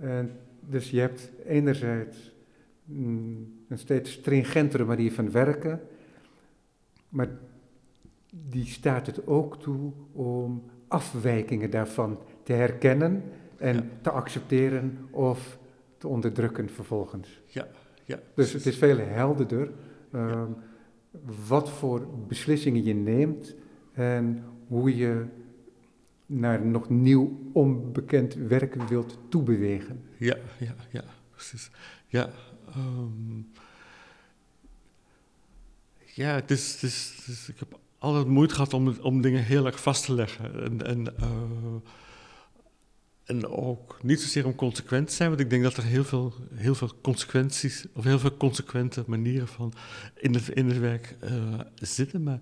[0.00, 2.34] En dus je hebt enerzijds
[2.84, 5.80] mm, een steeds stringentere manier van werken,
[7.08, 7.28] maar
[8.30, 13.22] die staat het ook toe om afwijkingen daarvan te herkennen
[13.56, 15.58] en te accepteren of
[16.02, 17.40] te onderdrukken vervolgens.
[17.46, 17.68] Ja,
[18.04, 18.20] ja.
[18.34, 19.70] Dus het is veel helderder
[20.12, 20.50] ehm,
[21.48, 23.54] wat voor beslissingen je neemt
[23.92, 25.24] en hoe je
[26.26, 30.04] naar nog nieuw onbekend werk wilt toebewegen.
[30.16, 31.70] Ja, ja, ja, precies.
[32.06, 32.30] Ja,
[32.68, 33.40] ehm,
[36.04, 39.42] ja het is, het is, het is, ik heb altijd moeite gehad om, om dingen
[39.44, 40.64] heel erg vast te leggen.
[40.64, 41.90] En, en uh,
[43.32, 46.34] en ook niet zozeer om consequent te zijn, want ik denk dat er heel veel,
[46.54, 49.72] heel veel consequenties, of heel veel consequente manieren van
[50.16, 52.22] in het, in het werk uh, zitten.
[52.22, 52.40] Maar,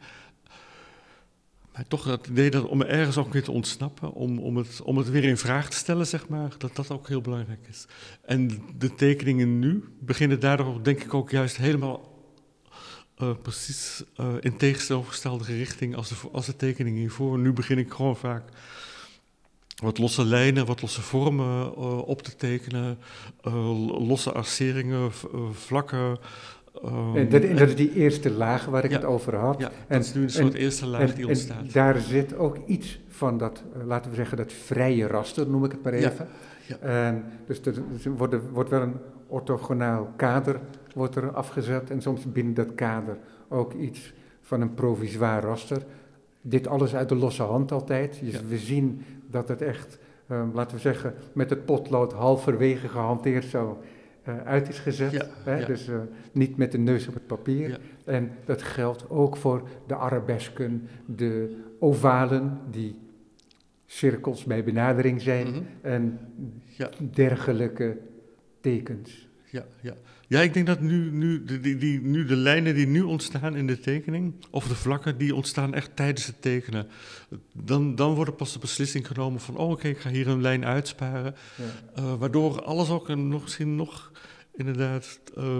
[1.72, 4.96] maar toch het idee dat om ergens ook weer te ontsnappen, om, om, het, om
[4.96, 7.86] het weer in vraag te stellen, zeg maar, dat dat ook heel belangrijk is.
[8.22, 12.08] En de tekeningen nu beginnen daardoor, denk ik, ook juist helemaal
[13.22, 17.38] uh, precies uh, in tegenovergestelde richting als de, als de tekeningen hiervoor.
[17.38, 18.42] Nu begin ik gewoon vaak
[19.80, 22.98] wat losse lijnen, wat losse vormen uh, op te tekenen,
[23.46, 26.18] uh, losse arceringen, uh, vlakken.
[26.84, 29.60] Um, en, dat, dat, is die eerste laag waar ik ja, het over had.
[29.60, 31.60] Ja, en, dat is nu een soort eerste laag die ontstaat.
[31.60, 35.72] En daar zit ook iets van dat, laten we zeggen, dat vrije raster, noem ik
[35.72, 36.28] het maar even.
[36.66, 37.82] Ja, en dus er,
[38.16, 40.60] wordt, wordt wel een orthogonaal kader
[40.94, 45.82] wordt er afgezet en soms binnen dat kader ook iets van een provisoir raster.
[46.42, 48.20] Dit alles uit de losse hand altijd.
[48.22, 49.98] Dus we zien dat het echt,
[50.30, 53.82] um, laten we zeggen, met het potlood halverwege gehanteerd zo
[54.28, 55.12] uh, uit is gezet.
[55.12, 55.58] Ja, hè?
[55.58, 55.66] Ja.
[55.66, 55.96] Dus uh,
[56.32, 57.68] niet met de neus op het papier.
[57.68, 57.78] Ja.
[58.04, 62.98] En dat geldt ook voor de arabesken, de ovalen, die
[63.86, 65.66] cirkels bij benadering zijn mm -hmm.
[65.80, 66.18] en
[67.10, 67.98] dergelijke
[68.60, 69.28] tekens.
[69.44, 69.94] Ja, ja.
[70.30, 73.56] Ja, ik denk dat nu, nu, de, die, die, nu de lijnen die nu ontstaan
[73.56, 76.86] in de tekening, of de vlakken, die ontstaan echt tijdens het tekenen.
[77.52, 80.40] Dan, dan wordt er pas de beslissing genomen van, oh oké, ik ga hier een
[80.40, 81.34] lijn uitsparen.
[81.56, 82.02] Ja.
[82.02, 84.12] Uh, waardoor alles ook nog, misschien nog
[84.54, 85.58] inderdaad uh,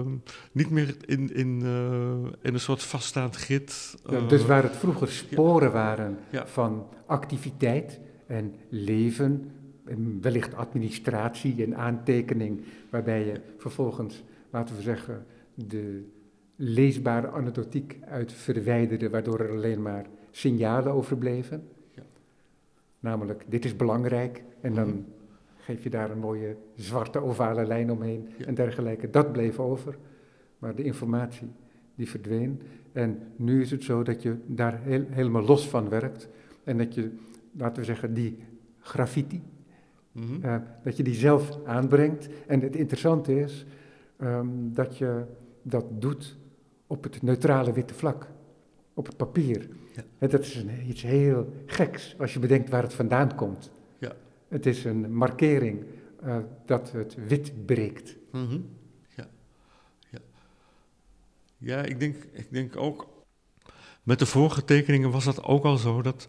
[0.51, 3.95] niet meer in, in, uh, in een soort vaststaand grid.
[4.09, 5.73] Ja, eh, dus waar het vroeger sporen ja.
[5.73, 9.51] waren van activiteit en leven,
[9.85, 16.03] en wellicht administratie en aantekening, waarbij je vervolgens laten we zeggen, de
[16.55, 21.67] leesbare anekdotiek uit verwijderde, waardoor er alleen maar signalen overbleven.
[21.95, 22.03] Ja.
[22.99, 24.99] Namelijk, dit is belangrijk, en dan mhm.
[25.57, 29.09] geef je daar een mooie zwarte ovale lijn omheen en dergelijke.
[29.09, 29.97] Dat bleef over,
[30.59, 31.51] maar de informatie
[31.95, 32.61] die verdween.
[32.91, 36.29] En nu is het zo dat je daar heel, helemaal los van werkt
[36.63, 37.11] en dat je,
[37.57, 38.37] laten we zeggen, die
[38.79, 39.41] graffiti,
[40.11, 40.45] mm -hmm.
[40.45, 42.29] uh, dat je die zelf aanbrengt.
[42.47, 43.65] En het interessante is,
[44.23, 45.25] um, dat je
[45.61, 46.37] dat doet
[46.87, 48.27] op het neutrale witte vlak,
[48.93, 49.69] op het papier.
[49.95, 50.03] Ja.
[50.17, 53.71] En dat is een, iets heel geks als je bedenkt waar het vandaan komt.
[53.97, 54.15] Ja.
[54.47, 55.83] Het is een markering
[56.23, 58.15] uh, dat het wit breekt.
[58.31, 58.69] Mm -hmm.
[59.15, 59.27] ja.
[60.09, 60.19] Ja.
[61.57, 63.09] ja, ik denk, ik denk ook.
[64.03, 66.27] Met de vorige tekeningen was dat ook al zo dat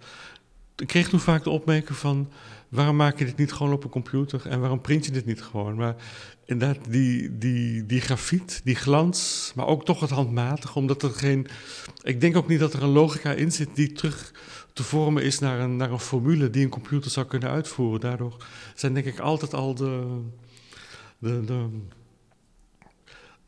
[0.77, 2.31] ik kreeg toen vaak de opmerking van...
[2.69, 5.43] waarom maak je dit niet gewoon op een computer en waarom print je dit niet
[5.43, 5.75] gewoon?
[5.75, 5.97] Maar
[6.45, 11.47] inderdaad, die, die, die grafiet, die glans, maar ook toch het handmatig, omdat er geen...
[12.03, 14.35] Ik denk ook niet dat er een logica in zit die terug
[14.73, 18.01] te vormen is naar een, naar een formule die een computer zou kunnen uitvoeren.
[18.01, 18.37] Daardoor
[18.75, 20.21] zijn denk ik altijd al de...
[21.19, 21.69] de, de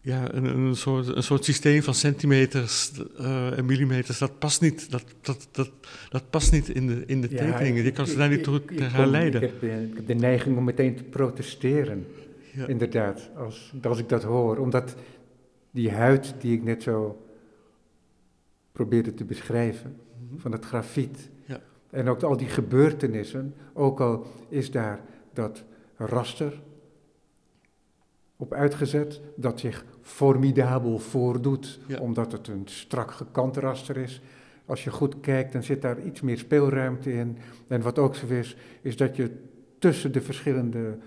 [0.04, 4.90] ja, een, een, soort, een soort systeem van centimeters uh, en millimeters, dat past niet,
[4.90, 5.70] dat, dat, dat,
[6.08, 7.84] dat past niet in de, in de ja, tekeningen.
[7.84, 9.42] Je kan ze daar niet toe herleiden.
[9.42, 12.06] Ik, ik, ik, heb de neiging om meteen te protesteren,
[12.52, 12.66] ja.
[12.66, 14.56] inderdaad, als, als ik dat hoor.
[14.56, 14.94] Omdat
[15.70, 17.24] die huid die ik net zo
[18.72, 20.38] probeerde te beschrijven, mm -hmm.
[20.38, 21.60] van het grafiet, ja.
[21.90, 25.00] en ook al die gebeurtenissen, ook al is daar
[25.32, 25.64] dat
[25.96, 26.62] raster
[28.36, 34.20] op uitgezet, dat zich formidabel voordoet, omdat het een strak gekant raster is.
[34.66, 37.38] Als je goed kijkt, dan zit daar iets meer speelruimte in.
[37.68, 39.30] En wat ook zo is, is dat je
[39.78, 40.98] tussen de verschillende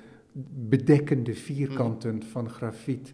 [0.69, 2.21] bedekkende vierkanten mm.
[2.21, 3.13] van grafiet,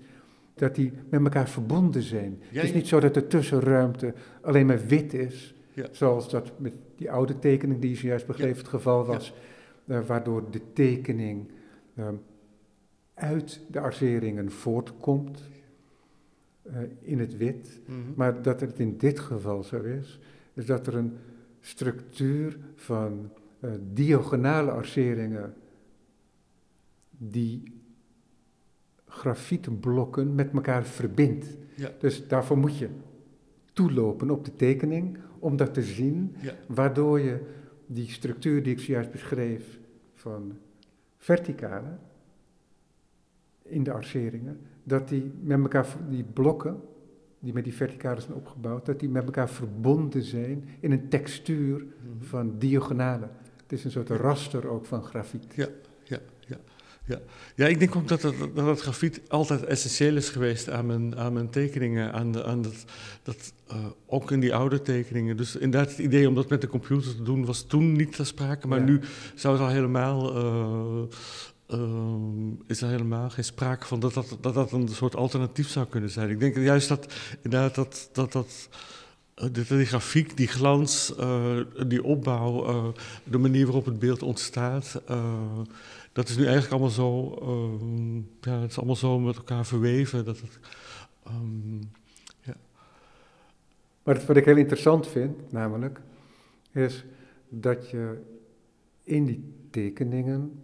[0.55, 2.41] dat die met elkaar verbonden zijn.
[2.47, 5.85] het is niet zo dat de tussenruimte alleen maar wit is, ja.
[5.91, 9.33] zoals dat met die oude tekening die je zojuist begreep het geval was,
[9.85, 11.51] uh, waardoor de tekening
[11.95, 12.07] uh,
[13.13, 15.51] uit de arceringen voortkomt
[16.67, 17.79] uh, in het wit.
[17.85, 18.13] Mm -hmm.
[18.15, 20.19] Maar dat het in dit geval zo is,
[20.53, 21.13] is dat er een
[21.59, 25.53] structuur van uh, diagonale arceringen
[27.09, 27.63] die
[29.07, 31.57] grafietenblokken met elkaar verbindt.
[31.75, 31.91] Ja.
[31.99, 32.89] Dus daarvoor moet je
[33.73, 36.53] toelopen op de tekening om dat te zien, ja.
[36.67, 37.39] waardoor je
[37.85, 39.79] die structuur die ik zojuist beschreef
[40.13, 40.57] van
[41.17, 41.97] verticale,
[43.61, 46.81] in de arceringen, dat die met elkaar, die blokken,
[47.39, 51.77] die met die verticalen zijn opgebouwd, dat die met elkaar verbonden zijn in een textuur
[51.77, 52.25] mhm.
[52.25, 53.29] van diagonalen.
[53.61, 55.55] Het is een soort raster ook van grafiet.
[55.55, 55.67] Ja,
[56.03, 56.57] ja, ja.
[57.05, 57.19] Ja.
[57.55, 58.21] ja, ik denk ook dat
[58.53, 62.13] dat het grafiet altijd essentieel is geweest aan mijn, aan mijn tekeningen.
[62.13, 62.85] Aan, de, aan dat,
[63.23, 65.37] dat, uh, ook in die oude tekeningen.
[65.37, 68.23] Dus inderdaad, het idee om dat met de computer te doen was toen niet te
[68.23, 68.67] sprake.
[68.67, 68.85] Maar ja.
[68.85, 68.99] nu
[69.35, 71.03] zou het al helemaal uh,
[71.69, 72.15] uh,
[72.67, 76.29] is er helemaal geen sprake van dat dat, dat een soort alternatief zou kunnen zijn.
[76.29, 78.69] Ik denk juist dat inderdaad dat, dat, dat
[79.37, 82.87] uh, die grafiek, die glans, uh, die opbouw, uh,
[83.23, 85.01] de manier waarop het beeld ontstaat,
[86.11, 87.37] dat is nu eigenlijk allemaal zo,
[88.41, 90.25] ja, het is allemaal zo met elkaar verweven.
[90.25, 90.59] Dat het,
[91.27, 91.79] um,
[92.41, 92.55] ja.
[94.03, 95.99] Maar wat ik heel interessant vind, namelijk,
[96.71, 97.05] is
[97.49, 98.21] dat je
[99.03, 100.61] in die tekeningen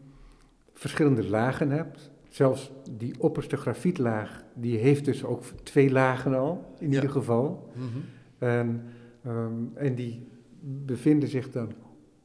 [0.80, 2.12] verschillende lagen hebt.
[2.30, 6.96] Zelfs die opperste grafietlaag, die heeft dus ook twee lagen al, in ja.
[6.96, 7.70] ieder geval.
[7.76, 8.04] Mm -hmm.
[8.38, 8.84] en,
[9.28, 10.28] um, en die
[10.62, 11.72] bevinden zich dan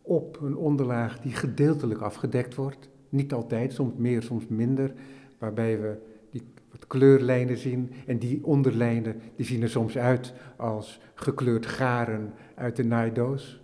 [0.03, 2.89] op een onderlaag die gedeeltelijk afgedekt wordt.
[3.09, 4.93] Niet altijd, soms meer, soms minder.
[5.39, 5.97] Waarbij we
[6.31, 7.91] die wat kleurlijnen zien.
[8.07, 13.63] En die onderlijnen die zien er soms uit als gekleurd garen uit de naaidoos.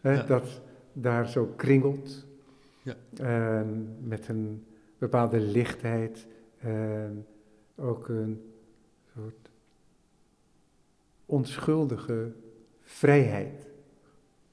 [0.00, 0.22] Ja.
[0.22, 2.26] Dat daar zo kringelt.
[2.84, 2.94] Ja.
[3.16, 4.64] En met een
[4.98, 6.26] bepaalde lichtheid
[6.58, 7.26] en
[7.76, 8.42] ook een
[9.14, 9.50] soort
[11.26, 12.32] onschuldige
[12.82, 13.68] vrijheid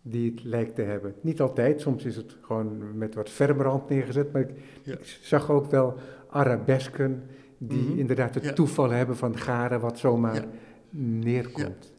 [0.01, 1.15] die het lijkt te hebben.
[1.21, 4.49] Niet altijd, soms is het gewoon met wat verbrand neergezet, maar ik,
[4.83, 4.93] ja.
[4.93, 5.97] ik zag ook wel
[6.29, 7.23] arabesken
[7.57, 7.99] die mm -hmm.
[7.99, 8.53] inderdaad het ja.
[8.53, 10.47] toeval hebben van garen wat zomaar ja.
[10.89, 11.93] neerkomt.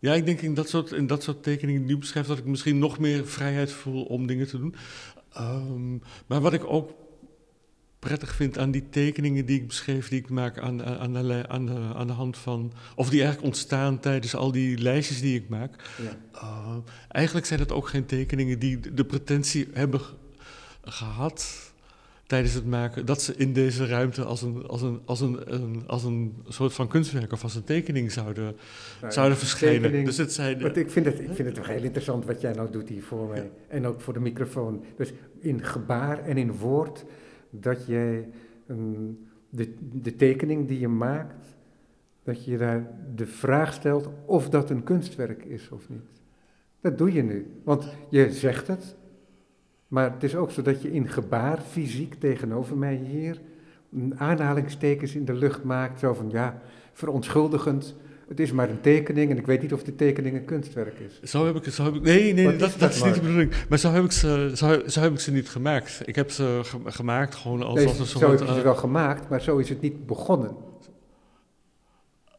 [0.00, 2.44] Ja, ik denk in dat soort, in dat soort tekeningen die nu beschrijft dat ik
[2.44, 4.74] misschien nog meer vrijheid voel om dingen te doen.
[5.38, 6.90] Um, maar wat ik ook
[7.98, 11.66] prettig vind aan die tekeningen die ik beschreef, die ik maak aan, aan, de, aan,
[11.66, 12.72] de, aan de hand van.
[12.96, 15.94] of die eigenlijk ontstaan tijdens al die lijstjes die ik maak.
[16.02, 16.40] Ja.
[16.42, 16.76] Uh,
[17.08, 20.00] eigenlijk zijn het ook geen tekeningen die de pretentie hebben
[20.84, 21.69] gehad
[22.30, 25.82] tijdens het maken, dat ze in deze ruimte als een, als een, als een, een
[25.86, 28.56] als een soort van kunstwerk of als een tekening zouden,
[29.00, 29.82] nou, zouden verschijnen.
[29.82, 32.52] Tekening, dus het zijn, ik, vind het, ik vind het toch heel interessant wat jij
[32.52, 33.42] nou doet hier voor mij.
[33.42, 33.48] Ja.
[33.68, 34.84] En ook voor de microfoon.
[34.96, 37.04] Dus in gebaar en in woord,
[37.50, 38.28] dat jij
[38.68, 41.46] um, de, de tekening die je maakt,
[42.22, 46.20] dat je daar de vraag stelt of dat een kunstwerk is of niet.
[46.80, 47.46] Dat doe je nu.
[47.64, 48.96] Want je zegt het,
[49.90, 53.40] maar het is ook zo dat je in gebaar, fysiek tegenover mij hier,
[54.16, 55.98] aanhalingstekens in de lucht maakt.
[55.98, 56.60] Zo van ja,
[56.92, 57.94] verontschuldigend.
[58.28, 61.30] Het is maar een tekening en ik weet niet of die tekening een kunstwerk is.
[61.30, 61.74] Zo heb ik het.
[61.74, 63.52] Zo heb ik, nee, nee, dat, dat, dat, is niet de bedoeling.
[63.68, 66.02] Maar zo heb ik ze, zo, zo heb ik ze niet gemaakt.
[66.04, 68.24] Ik heb ze ge, gemaakt gewoon als, nee, als een soort.
[68.24, 70.56] Zo heb je ze uh, wel gemaakt, maar zo is het niet begonnen.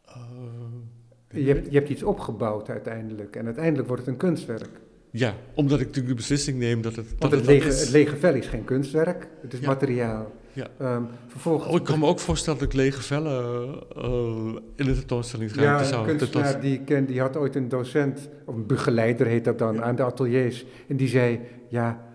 [0.08, 4.80] Uh, je, hebt, je hebt iets opgebouwd uiteindelijk en uiteindelijk wordt het een kunstwerk.
[5.14, 7.06] Ja, omdat ik natuurlijk de beslissing neem dat het.
[7.10, 7.80] Want dat het, het, lege, is.
[7.82, 9.68] het lege vel is geen kunstwerk, het is Ja.
[9.68, 10.32] materiaal.
[10.54, 10.68] Ja.
[10.78, 14.94] Ehm, vervolgens, Oh, ik kan me ook voorstellen dat ik lege vellen eh, in de
[14.94, 18.56] tentoonstellingsruimte ja, een zou kunstenaar tentoons- die ik ken, die had ooit een docent, of
[18.56, 19.82] een begeleider heet dat dan, Ja.
[19.82, 20.66] aan de ateliers.
[20.88, 22.06] En die zei, ja,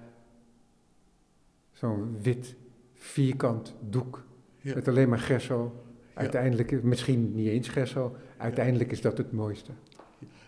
[1.72, 2.54] zo'n wit,
[2.94, 4.24] vierkant doek
[4.60, 4.74] Ja.
[4.74, 5.80] met alleen maar gesso.
[6.14, 9.70] Uiteindelijk, misschien niet eens gesso, uiteindelijk is dat het mooiste.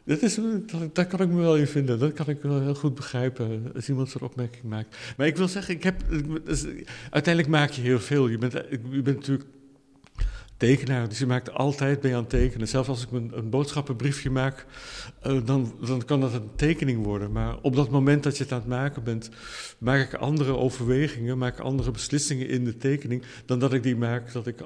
[0.08, 0.38] Dat is,
[0.92, 1.98] dat, kan ik me wel in vinden.
[1.98, 4.96] Dat kan ik wel heel goed begrijpen als iemand zo'n opmerking maakt.
[5.16, 6.02] Maar ik wil zeggen, ik heb,
[6.44, 6.66] dus,
[7.10, 8.28] uiteindelijk maak je heel veel.
[8.28, 8.52] Je bent,
[8.90, 9.48] je bent natuurlijk
[10.56, 12.68] tekenaar, dus je maakt altijd je aan het tekenen.
[12.68, 14.66] Zelfs als ik een, een boodschappenbriefje maak,
[15.22, 17.32] eh, dan, dan kan dat een tekening worden.
[17.32, 19.30] Maar op dat moment dat je het aan het maken bent,
[19.78, 23.96] maak ik andere overwegingen, maak ik andere beslissingen in de tekening, dan dat ik die
[23.96, 24.56] maak dat ik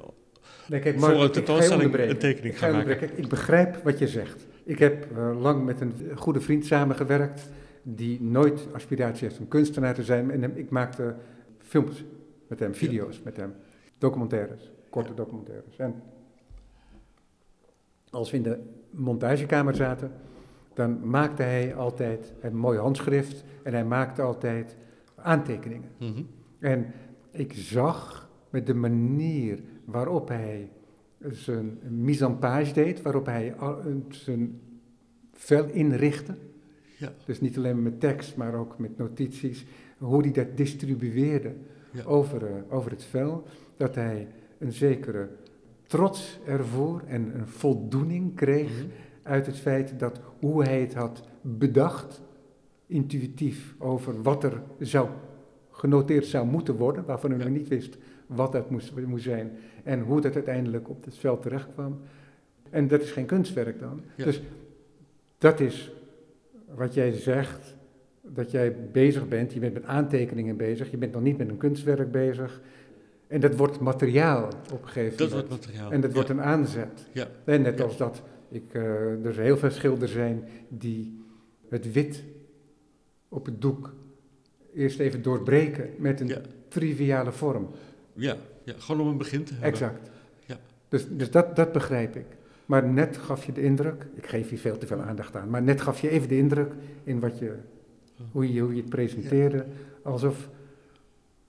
[0.67, 2.83] Nee, kijk, Voor een tentoonstelling een tekening ga.
[2.83, 4.45] Kijk, Ik begrijp wat je zegt.
[4.63, 7.49] Ik heb eh, lang met een goede vriend samengewerkt
[7.83, 10.31] die nooit aspiratie heeft om kunstenaar te zijn.
[10.31, 11.15] En ik maakte
[11.57, 12.03] films
[12.47, 13.53] met hem, video's met hem,
[13.97, 15.77] documentaires, korte documentaires.
[15.77, 16.01] En
[18.09, 20.11] als we in de montagekamer zaten,
[20.73, 24.75] dan maakte hij altijd een mooi handschrift en hij maakte altijd
[25.15, 25.89] aantekeningen.
[25.97, 26.23] Mhm.
[26.59, 26.93] En
[27.31, 30.69] ik zag met de manier waarop hij
[31.31, 34.59] zijn mise en page deed, waarop hij een- zijn
[35.33, 36.33] vel inrichtte.
[36.97, 37.13] Ja.
[37.25, 39.65] Dus niet alleen met tekst, maar ook met notities.
[39.97, 41.53] Hoe hij dat distribueerde
[41.91, 42.03] Ja.
[42.03, 43.43] over, eh, over het vel.
[43.77, 45.29] Dat hij een zekere
[45.87, 48.87] trots ervoor en een voldoening kreeg Mhm.
[49.23, 52.21] uit het feit dat hoe hij het had bedacht,
[52.87, 55.07] intuïtief, over wat er zou
[55.71, 57.45] genoteerd zou moeten worden, waarvan hij Ja.
[57.45, 59.51] nog niet wist wat dat moest, moest zijn
[59.83, 61.99] en hoe dat uiteindelijk op het veld terecht kwam.
[62.69, 64.01] En dat is geen kunstwerk dan.
[64.15, 64.23] Ja.
[64.25, 64.41] Dus
[65.37, 65.91] dat is
[66.75, 67.75] wat jij zegt,
[68.21, 71.57] dat jij bezig bent, je bent met aantekeningen bezig, je bent nog niet met een
[71.57, 72.61] kunstwerk bezig.
[73.27, 75.47] En dat wordt materiaal op een gegeven Dat moment.
[75.47, 75.91] wordt materiaal.
[75.91, 76.15] En dat Ja.
[76.15, 77.07] wordt een aanzet.
[77.11, 77.27] Ja.
[77.45, 81.19] En net als dat ik, eh, er heel veel schilders zijn die
[81.69, 82.23] het wit
[83.29, 83.93] op het doek
[84.73, 86.31] eerst even doorbreken met een
[86.67, 87.67] triviale vorm.
[88.13, 89.69] Ja, ja, gewoon om een begin te hebben.
[89.71, 90.09] Exact.
[90.45, 90.59] Ja.
[90.89, 92.25] Dus, dus dat, dat begrijp ik.
[92.65, 95.61] Maar net gaf je de indruk, ik geef hier veel te veel aandacht aan, maar
[95.61, 96.71] net gaf je even de indruk
[97.03, 97.55] in wat je,
[98.31, 99.65] hoe, je, hoe je het presenteerde,
[100.03, 100.49] alsof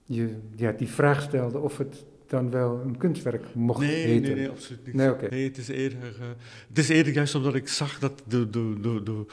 [0.03, 4.21] je ja, die vraag stelde of het dan wel een kunstwerk mocht Nee, heten.
[4.21, 4.95] nee, nee, absoluut niet.
[4.95, 5.13] Nee.
[5.29, 6.27] Nee, het is eerder, eh,
[6.67, 9.25] het is eerder juist omdat ik zag dat de, de, de, de,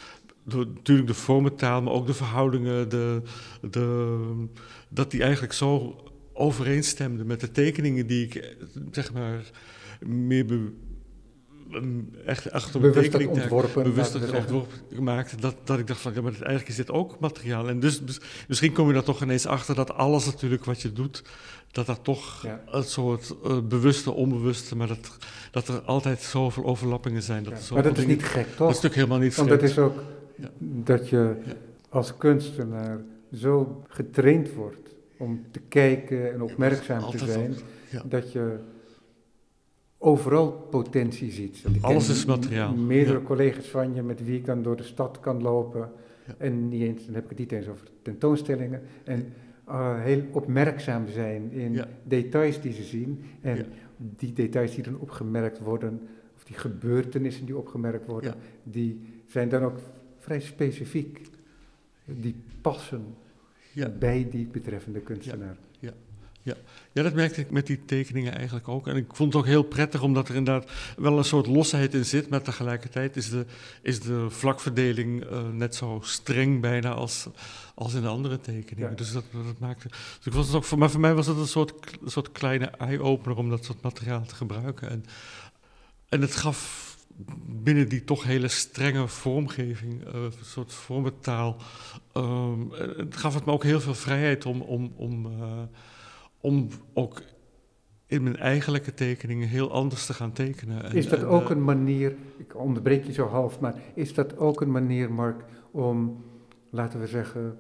[0.45, 3.23] de- natuurlijk de vormentaal, maar ook de verhoudingen, de,
[3.71, 4.47] de,
[4.88, 5.97] dat die eigenlijk zo
[6.42, 8.48] overeenstemden met de tekeningen die ik, eh,
[8.90, 9.50] zeg maar,
[10.07, 10.72] meer be-
[12.26, 13.83] echt achter mijn tekening daar- ontworpen.
[13.83, 17.68] bewust ontworpen gemaakt, dat, dat ik dacht van, ja, maar eigenlijk is dit ook materiaal.
[17.68, 20.92] En dus mis- misschien kom je er toch ineens achter dat alles natuurlijk wat je
[20.92, 21.22] doet,
[21.70, 22.62] dat dat toch Ja.
[22.66, 25.16] een soort eh, bewuste, onbewuste, maar dat,
[25.50, 27.42] dat er altijd zoveel overlappingen zijn.
[27.44, 28.66] Dat Ja, er Maar dat is niet gek, Dat is toch?
[28.68, 30.02] natuurlijk helemaal niet Want dat is ook
[30.40, 30.50] Ja.
[30.61, 31.35] dat je
[31.88, 33.00] als kunstenaar
[33.35, 34.82] zo getraind wordt
[35.22, 37.54] om te kijken en opmerkzaam te zijn.
[37.90, 38.02] Ja.
[38.08, 38.58] dat je
[39.98, 41.64] overal potentie ziet.
[41.80, 43.24] Alles is materiaal, Meerdere ja.
[43.24, 45.90] collega's van je met wie ik dan door de stad kan lopen.
[46.26, 46.35] Ja.
[46.38, 48.82] En niet eens, dan heb ik het niet eens over tentoonstellingen.
[49.04, 49.32] En
[49.66, 51.88] eh, heel opmerkzaam zijn in Ja.
[52.04, 53.24] details die ze zien.
[53.40, 56.00] En die details die dan opgemerkt worden,
[56.37, 59.78] of die gebeurtenissen die opgemerkt worden, die zijn dan ook
[60.18, 61.20] vrij specifiek.
[62.04, 63.04] Die passen
[63.72, 63.88] Ja.
[63.88, 65.56] bij die betreffende kunstenaar.
[66.92, 68.87] ja, dat merkte ik met die tekeningen eigenlijk ook.
[68.87, 72.04] En ik vond het ook heel prettig, omdat er inderdaad wel een soort losheid in
[72.04, 72.28] zit.
[72.28, 73.46] Maar tegelijkertijd is de,
[73.82, 77.28] is de vlakverdeling eh, net zo streng bijna als,
[77.74, 78.90] als in de andere tekeningen.
[78.90, 78.96] Ja.
[78.96, 79.88] Dus dat, dat maakte...
[79.88, 81.72] Dus ik was het ook voor, maar voor mij was het een soort,
[82.04, 84.90] een soort kleine eye-opener om dat soort materiaal te gebruiken.
[84.90, 85.04] En,
[86.08, 86.91] en het gaf
[87.46, 91.56] binnen die toch hele strenge vormgeving, eh, een soort vormentaal,
[92.12, 95.62] ehm, het gaf het me ook heel veel vrijheid om, om, om, eh,
[96.40, 97.22] om ook
[98.06, 100.85] in mijn eigenlijke tekeningen heel anders te gaan tekenen.
[100.85, 104.14] En- Is dat en, ook eh, een manier, ik onderbreek je zo half, maar is
[104.14, 106.24] dat ook een manier, Mark, om,
[106.70, 107.58] laten we zeggen,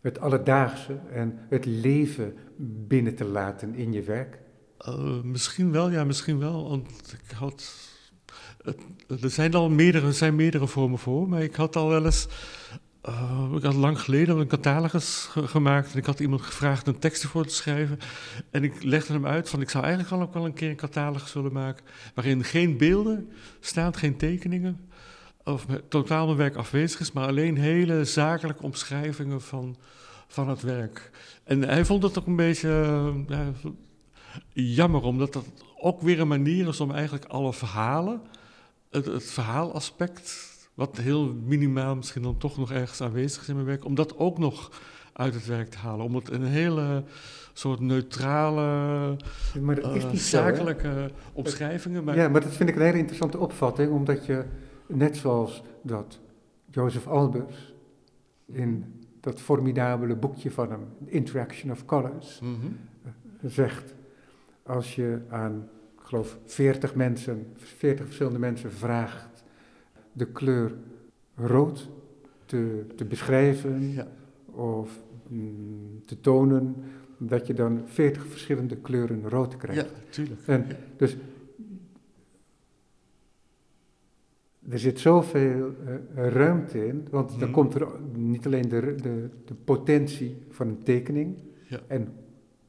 [0.00, 2.34] het alledaagse en het leven
[2.88, 4.39] binnen te laten in je werk?
[4.80, 6.68] Eh, misschien wel, ja, misschien wel.
[6.68, 7.74] Want ik had.
[9.22, 12.26] er zijn al meerdere, er zijn meerdere vormen voor, maar ik had al wel eens.
[13.02, 16.98] eh, ik had lang geleden een catalogus ge- gemaakt en ik had iemand gevraagd een
[16.98, 17.98] tekst ervoor te schrijven.
[18.50, 20.76] En ik legde hem uit van ik zou eigenlijk wel ook wel een keer een
[20.76, 24.88] catalogus willen maken waarin geen beelden staan, geen tekeningen.
[25.44, 29.76] of totaal mijn werk afwezig is, maar alleen hele zakelijke omschrijvingen van,
[30.28, 31.10] van het werk.
[31.44, 32.68] En hij vond het ook een beetje
[33.28, 33.52] ja,
[34.52, 35.44] jammer, omdat dat
[35.76, 38.20] ook weer een manier is om eigenlijk alle verhalen,
[38.90, 43.66] het, het verhaalaspect, wat heel minimaal misschien dan toch nog ergens aanwezig is in mijn
[43.66, 44.70] werk, om dat ook nog
[45.12, 46.04] uit het werk te halen.
[46.04, 47.04] Om het een hele
[47.52, 49.16] soort neutrale,
[49.60, 52.04] maar dat is uh, niet zakelijke zo, omschrijvingen.
[52.04, 54.44] Maar ja, maar dat vind ik een hele interessante opvatting, omdat je,
[54.86, 56.18] net zoals dat
[56.70, 57.74] Joseph Albers
[58.46, 58.84] in
[59.20, 62.66] dat formidabele boekje van hem, Interaction of Colors, Mhm.
[63.42, 63.94] zegt,
[64.70, 65.68] als je aan,
[65.98, 69.44] ik geloof, 40 mensen, 40 verschillende mensen vraagt
[70.12, 70.74] de kleur
[71.34, 71.88] rood
[72.44, 74.06] te, te beschrijven Ja.
[74.52, 76.74] of mm, te tonen,
[77.18, 79.90] dat je dan 40 verschillende kleuren rood krijgt.
[79.90, 80.40] ja, tuurlijk.
[80.46, 80.66] En
[80.96, 81.16] dus
[84.68, 87.50] er zit zoveel eh, ruimte in, want dan Mhm.
[87.50, 91.36] komt er niet alleen de, de, de potentie van een tekening
[91.68, 91.80] Ja.
[91.86, 92.08] en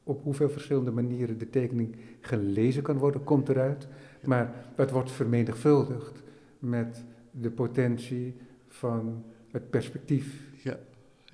[0.04, 3.88] op hoeveel verschillende manieren de tekening gelezen kan worden, komt eruit,
[4.24, 6.24] maar dat wordt vermenigvuldigd
[6.60, 8.36] met de potentie
[8.68, 10.78] van het perspectief Ja.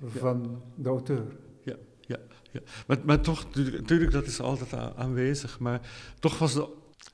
[0.04, 1.36] van de auteur.
[2.86, 5.58] Maar, maar toch, natuurlijk, dat is altijd aanwezig.
[5.58, 5.80] Maar
[6.18, 6.68] toch was de,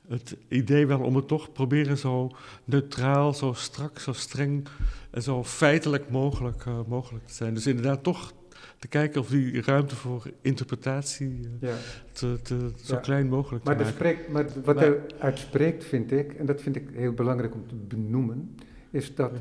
[0.08, 2.30] het idee wel om het toch proberen zo
[2.64, 4.68] neutraal, zo strak, zo streng
[5.10, 7.54] en zo feitelijk mogelijk, eh, mogelijk te zijn.
[7.54, 8.32] Dus inderdaad toch
[8.84, 11.76] te kijken of die ruimte voor interpretatie eh, Ja.
[12.12, 13.00] te, te, zo Ja.
[13.00, 13.96] klein mogelijk Maar, te maken.
[13.96, 17.66] spreekt, maar wat Maar- hij uitspreekt, vind ik, en dat vind ik heel belangrijk om
[17.68, 18.56] te benoemen,
[18.90, 19.32] is dat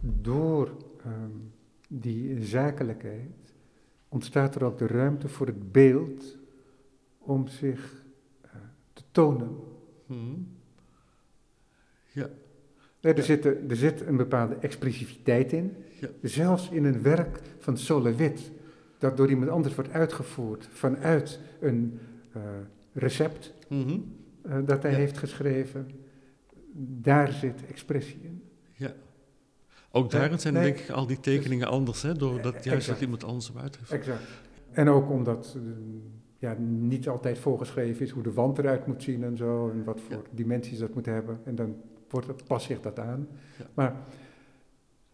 [0.00, 0.70] door
[1.04, 1.30] ehm,
[1.88, 3.30] die zakelijkheid
[4.08, 6.36] ontstaat er ook de ruimte voor het beeld
[7.18, 8.04] om zich
[8.40, 8.50] eh,
[8.92, 9.56] te tonen.
[10.06, 10.18] Mhm.
[12.12, 12.28] Ja,
[13.00, 13.22] Er, Ja.
[13.22, 16.08] zit, er zit een bepaalde expressiviteit in, Ja.
[16.22, 18.50] zelfs in een werk van Solowit,
[19.00, 21.98] dat door iemand anders wordt uitgevoerd vanuit een
[22.32, 22.42] eh,
[22.92, 23.54] recept.
[23.68, 23.98] Mhm.
[24.42, 24.96] eh, dat hij Ja.
[24.98, 25.90] heeft geschreven,
[27.00, 28.42] daar zit expressie in.
[28.72, 28.92] ja.
[29.92, 30.62] Ook Ja, daarin zijn nee.
[30.62, 32.88] denk ik al die tekeningen anders, hè, doordat juist Exact.
[32.88, 33.90] dat iemand anders hem uit heeft.
[33.90, 34.22] Exact.
[34.70, 35.62] En ook omdat eh,
[36.38, 40.00] ja, niet altijd voorgeschreven is hoe de wand eruit moet zien en zo, en wat
[40.00, 40.22] voor Ja.
[40.30, 41.40] dimensies dat moet hebben.
[41.44, 41.76] En dan
[42.08, 43.28] wordt het, past zich dat aan.
[43.58, 43.66] Ja.
[43.74, 43.96] Maar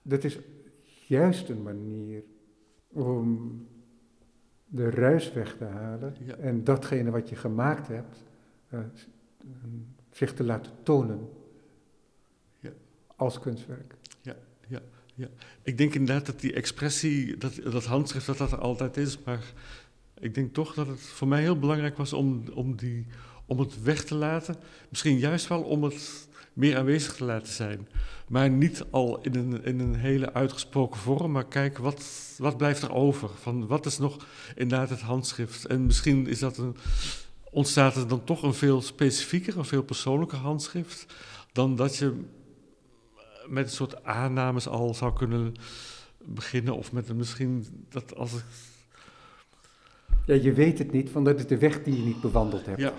[0.02, 0.38] dat is
[1.06, 2.22] juist een manier
[2.92, 3.50] om
[4.76, 6.34] de ruis weg te halen Ja.
[6.34, 8.24] en datgene wat je gemaakt hebt,
[8.68, 8.78] eh,
[9.44, 11.28] mm, zich te laten tonen
[12.60, 12.70] Ja.
[13.16, 13.94] als kunstwerk.
[15.62, 19.22] Ik denk inderdaad dat die expressie, dat, dat handschrift, dat dat er altijd is.
[19.22, 19.52] Maar
[20.18, 23.06] ik denk toch dat het voor mij heel belangrijk was om, om, die,
[23.46, 24.56] om het weg te laten.
[24.88, 26.25] Misschien juist wel om het
[26.56, 27.88] meer aanwezig te laten zijn.
[28.28, 32.04] Maar niet al in een, in een hele uitgesproken vorm, maar kijken wat,
[32.38, 33.30] wat blijft er over.
[33.40, 35.66] Van wat is nog inderdaad het handschrift.
[35.66, 36.76] En misschien is dat een,
[37.50, 41.06] ontstaat er dan toch een veel specifieker, een veel persoonlijker handschrift.
[41.52, 42.24] Dan dat je
[43.48, 45.54] met een soort aannames al zou kunnen
[46.18, 46.76] beginnen.
[46.76, 48.44] Of met een misschien dat als ik.
[50.26, 52.80] Ja, je weet het niet, want dat is de weg die je niet bewandeld hebt.
[52.80, 52.92] Ja.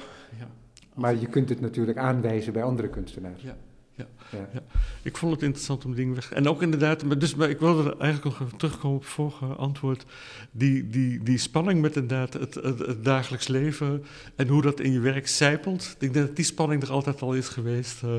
[0.98, 3.42] Maar je kunt het natuurlijk aanwijzen bij andere kunstenaars.
[3.42, 3.58] Ja,
[3.96, 4.50] ja, Ja.
[4.54, 4.62] ja.
[5.04, 6.32] Ik vond het interessant om dingen weg.
[6.32, 9.12] En ook inderdaad, maar dus, maar ik wilde er eigenlijk nog even terugkomen op het
[9.12, 10.06] vorige antwoord.
[10.52, 14.04] Die, die, die spanning met inderdaad het, het, het dagelijks leven
[14.36, 15.96] en hoe dat in je werk zijpelt.
[16.00, 18.04] Ik denk dat die spanning er altijd al is geweest.
[18.04, 18.10] eh,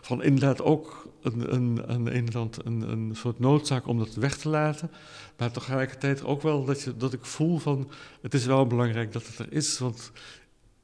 [0.00, 4.14] van inderdaad ook een, een, aan de ene kant een, een soort noodzaak om dat
[4.14, 4.90] weg te laten.
[5.38, 7.90] Maar tegelijkertijd ook wel dat, je, dat ik voel van
[8.22, 9.78] het is wel belangrijk dat het er is.
[9.78, 10.12] Want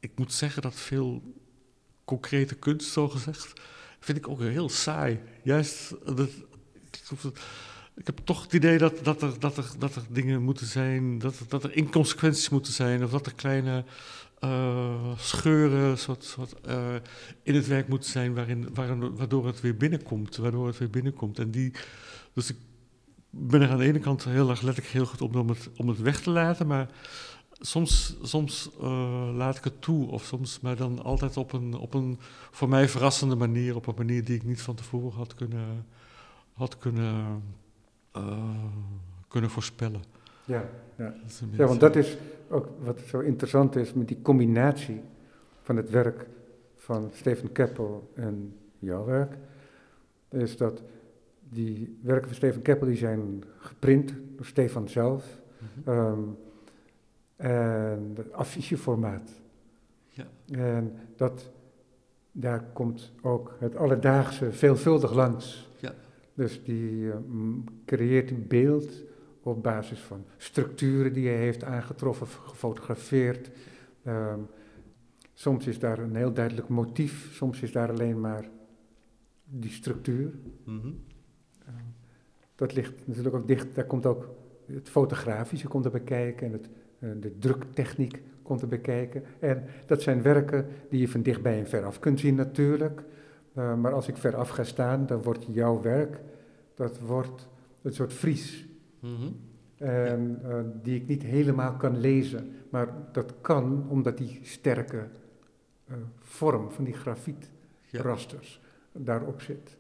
[0.01, 1.23] ik moet zeggen dat veel
[2.05, 3.61] concrete kunst, zo gezegd,
[4.01, 5.21] vind ik ook heel saai.
[5.43, 6.31] Juist, dat,
[7.95, 11.19] ik heb toch het idee dat, dat, er, dat, er, dat er dingen moeten zijn,
[11.19, 13.85] dat, dat er inconsequenties moeten zijn, of dat er kleine
[14.39, 16.95] eh, scheuren soort, soort, eh,
[17.43, 18.69] in het werk moeten zijn waarin,
[19.17, 20.37] waardoor het weer binnenkomt.
[20.37, 21.39] Waardoor het weer binnenkomt.
[21.39, 21.73] En die,
[22.33, 22.57] dus ik
[23.31, 25.89] ben er aan de ene kant heel erg letterlijk heel goed op om het, om
[25.89, 26.89] het weg te laten, maar
[27.61, 31.95] soms, soms eh, laat ik het toe, of soms, maar dan altijd op een, op
[31.95, 32.19] een
[32.51, 35.87] voor mij verrassende manier, op een manier die ik niet van tevoren had kunnen,
[36.53, 37.43] had kunnen,
[38.13, 38.65] eh,
[39.29, 40.03] kunnen voorspellen.
[40.45, 40.65] Ja,
[40.97, 41.15] ja.
[41.57, 42.17] Ja, want dat is
[42.49, 45.01] ook wat zo interessant is met die combinatie
[45.63, 46.27] van het werk
[46.77, 49.37] van Stephen Keppel en jouw werk,
[50.31, 50.83] is dat
[51.49, 55.39] die werken van Stephen Keppel die zijn geprint door Stefan zelf.
[55.59, 55.91] Mhm.
[55.91, 56.21] ehm,
[57.39, 59.31] en het afficheformaat.
[60.09, 60.27] Ja.
[60.51, 61.51] En dat,
[62.33, 65.71] daar komt ook het alledaagse veelvuldig langs.
[65.81, 65.95] Ja.
[66.35, 67.17] Dus die eh,
[67.85, 69.03] creëert een beeld
[69.43, 73.51] op basis van structuren die hij heeft aangetroffen, gefotografeerd.
[74.03, 74.41] Ehm,
[75.35, 78.49] soms is daar een heel duidelijk motief, soms is daar alleen maar
[79.45, 80.33] die structuur.
[80.65, 80.91] Mhm.
[82.55, 84.29] Dat ligt natuurlijk ook dicht, daar komt ook
[84.67, 86.69] het fotografische komt erbij kijken en het,
[86.99, 89.23] de druktechniek komt erbij kijken.
[89.39, 93.03] En dat zijn werken die je van dichtbij en veraf kunt zien natuurlijk.
[93.55, 96.21] Eh, maar als ik veraf ga staan, dan wordt jouw werk,
[96.75, 97.49] dat wordt
[97.83, 98.67] een soort Fries.
[99.01, 99.31] Mhm.
[99.77, 102.53] En eh, die ik niet helemaal kan lezen.
[102.71, 105.07] Maar dat kan omdat die sterke
[105.87, 107.01] eh, vorm van die Ja.
[107.01, 108.61] grafietrasters
[108.93, 109.77] daarop zit.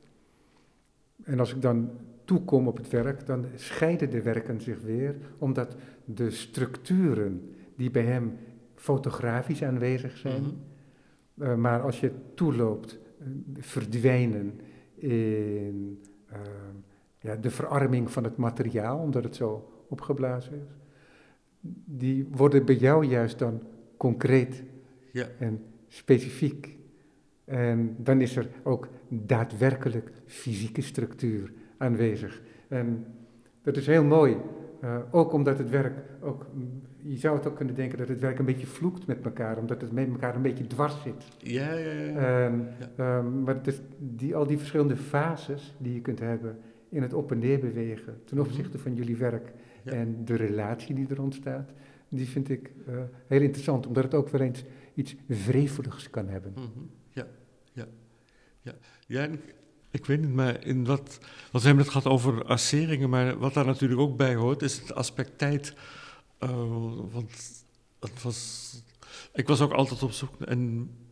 [1.24, 1.90] En als ik dan
[2.24, 5.76] toekom op het werk, dan scheiden de werken zich weer, omdat
[6.14, 8.32] de structuren die bij hem
[8.74, 10.52] fotografisch aanwezig zijn, Mhm.
[11.50, 13.26] eh, maar als je toeloopt, eh,
[13.58, 14.60] verdwijnen
[14.94, 16.38] in eh,
[17.20, 20.76] ja, de verarming van het materiaal, omdat het zo opgeblazen is.
[21.84, 23.62] Die worden bij jou juist dan
[23.96, 24.62] concreet
[25.12, 25.26] Ja.
[25.38, 26.76] en specifiek.
[27.44, 32.42] En dan is er ook daadwerkelijk fysieke structuur aanwezig.
[32.68, 33.06] En
[33.62, 34.36] dat is heel mooi.
[34.80, 38.20] Eh, ook omdat het werk, ook, mm, je zou het ook kunnen denken dat het
[38.20, 41.24] werk een beetje vloekt met elkaar, omdat het met elkaar een beetje dwars zit.
[41.38, 42.44] Ja, ja, ja.
[42.44, 46.58] En, ehm, maar het is die, al die verschillende fases die je kunt hebben
[46.88, 49.94] in het op en neer bewegen ten opzichte van jullie werk Mhm.
[49.96, 50.00] Ja.
[50.02, 51.72] en de relatie die er ontstaat,
[52.08, 52.94] die vind ik eh,
[53.26, 54.64] heel interessant, omdat het ook weer eens
[54.94, 56.52] iets wreveligs kan hebben.
[56.54, 56.64] Mhm.
[57.10, 57.26] Ja,
[57.72, 57.86] ja,
[58.60, 58.72] ja.
[59.06, 59.40] Ja, en
[59.90, 61.18] ik, weet niet, maar in wat...
[61.50, 64.78] Want we hebben het gehad over asseringen, maar wat daar natuurlijk ook bij hoort, is
[64.78, 65.74] het aspect tijd.
[66.38, 66.50] Eh,
[67.10, 67.64] want
[68.00, 68.66] het was...
[69.32, 70.32] Ik was ook altijd op zoek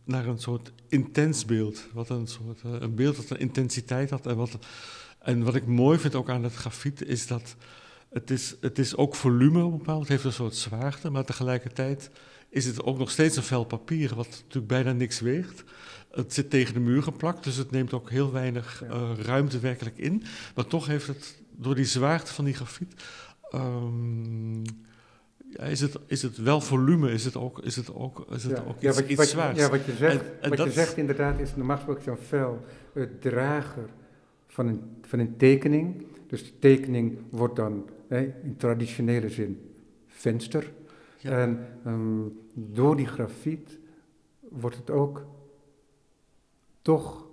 [0.03, 1.87] naar een soort intens beeld.
[1.93, 2.61] Wat een soort...
[2.61, 4.25] eh, een beeld dat een intensiteit had.
[4.25, 4.57] En wat,
[5.19, 7.55] en wat ik mooi vind ook aan het grafiet, is dat...
[8.09, 12.09] Het is, het is ook volume bepaald, het heeft een soort zwaarte, maar tegelijkertijd
[12.57, 15.63] is het ook nog steeds een vel papier, wat natuurlijk bijna niks weegt.
[16.11, 18.93] Het zit tegen de muur geplakt, dus het neemt ook heel weinig Ja.
[18.93, 20.23] eh, ruimte werkelijk in.
[20.55, 22.93] Maar toch heeft het, door die zwaarte van die grafiet,
[23.51, 24.63] ehm,
[25.49, 28.65] ja, is, het, is het wel volume, is het ook, is het ook, is het
[28.65, 29.57] ook iets, wat, iets wat, zwaars.
[29.59, 32.17] ja, wat je zegt, En- en wat dat je zegt inderdaad is normaal gesproken zo'n
[32.17, 33.89] vel het drager
[34.47, 36.05] van een, van een tekening.
[36.27, 39.61] Dus de tekening wordt dan hè, in traditionele zin
[40.07, 40.71] venster.
[41.27, 41.41] Ja.
[41.41, 42.21] En ehm,
[42.53, 43.77] door die grafiet
[44.49, 45.25] wordt het ook
[46.81, 47.25] toch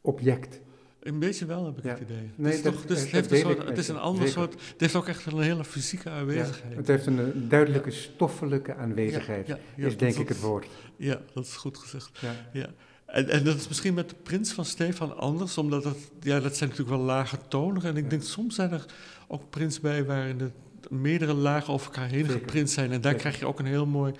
[0.00, 0.60] object.
[1.00, 1.90] Een beetje wel, heb ik Ja.
[1.90, 2.30] het idee.
[2.34, 4.26] Nee, het is, dat- toch, dus het, dat heeft een soort, het is een ander
[4.26, 4.42] zeker.
[4.42, 4.52] soort...
[4.72, 6.76] Het heeft ook echt een hele fysieke aanwezigheid.
[6.76, 10.40] Het heeft een eh, duidelijke stoffelijke aanwezigheid, Ja, ja, ja, is denk dat- ik het
[10.40, 10.66] woord.
[10.96, 12.18] Ja, dat is goed gezegd.
[12.20, 12.32] Ja.
[12.52, 12.66] Ja.
[13.06, 16.56] En, en dat is misschien met de prins van Stefan anders, omdat het, ja, dat
[16.56, 17.82] zijn natuurlijk wel lage tonen.
[17.82, 18.08] En ik Ja.
[18.08, 18.84] denk soms zijn er
[19.28, 20.52] ook prins bij waarin het
[20.90, 22.32] meerdere lagen over elkaar heen Zeker.
[22.40, 22.84] geprint zijn.
[22.92, 23.18] En daar Zeker.
[23.18, 24.12] krijg je ook een heel mooi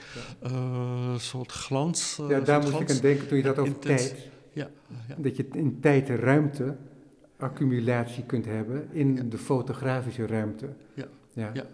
[0.42, 2.18] eh, soort glans.
[2.20, 4.08] eh, Ja, daar moest ik aan denken toen je dat over Intens.
[4.08, 4.70] tijd, Ja,
[5.08, 5.14] ja.
[5.18, 6.76] dat je in tijd en ruimte
[7.38, 9.22] accumulatie kunt hebben in Ja.
[9.22, 10.68] de fotografische ruimte.
[10.94, 11.04] Ja.
[11.34, 11.50] ja.
[11.52, 11.64] Ja.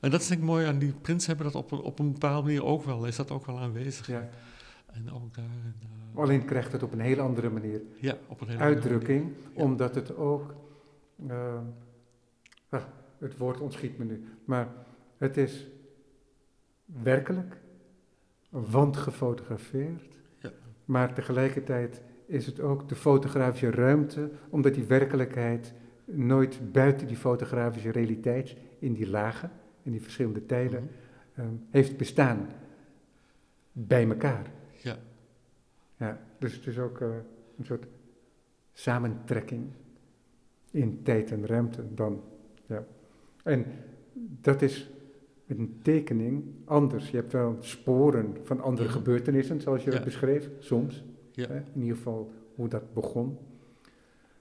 [0.00, 2.12] En dat is denk ik mooi aan die prins hebben dat op een, op een
[2.12, 3.06] bepaalde manier ook wel.
[3.06, 4.06] Is dat ook wel aanwezig.
[4.06, 4.28] Ja.
[4.92, 5.44] En ook daar.
[5.44, 5.74] en,
[6.14, 9.32] eh, Alleen krijgt het op een hele andere manier ja, op een hele andere uitdrukking,
[9.56, 9.62] Ja.
[9.62, 10.54] omdat het ook,
[13.22, 14.68] het woord ontschiet me nu, maar
[15.16, 15.68] het is
[16.84, 17.60] werkelijk,
[18.48, 20.50] want gefotografeerd, Ja.
[20.84, 25.72] maar tegelijkertijd is het ook de fotografische ruimte, omdat die werkelijkheid
[26.04, 29.50] nooit buiten die fotografische realiteit, in die lagen,
[29.82, 30.82] in die verschillende tijden,
[31.34, 31.40] Mhm.
[31.40, 32.48] eh, heeft bestaan
[33.72, 34.50] bij elkaar.
[34.76, 34.96] Ja.
[35.96, 37.08] Ja, dus het is ook eh,
[37.58, 37.86] een soort
[38.72, 39.70] samentrekking
[40.70, 42.22] in tijd en ruimte dan.
[42.66, 42.84] Ja.
[43.42, 43.64] En
[44.40, 44.90] dat is
[45.46, 47.10] met een tekening anders.
[47.10, 49.96] Je hebt wel sporen van andere gebeurtenissen, zoals je Ja.
[49.96, 51.04] het beschreef, soms.
[51.30, 51.46] Ja.
[51.48, 53.38] Hè, in ieder geval hoe dat begon.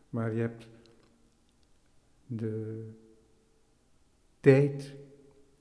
[0.09, 0.67] Maar je hebt
[2.25, 2.85] de
[4.39, 4.93] tijd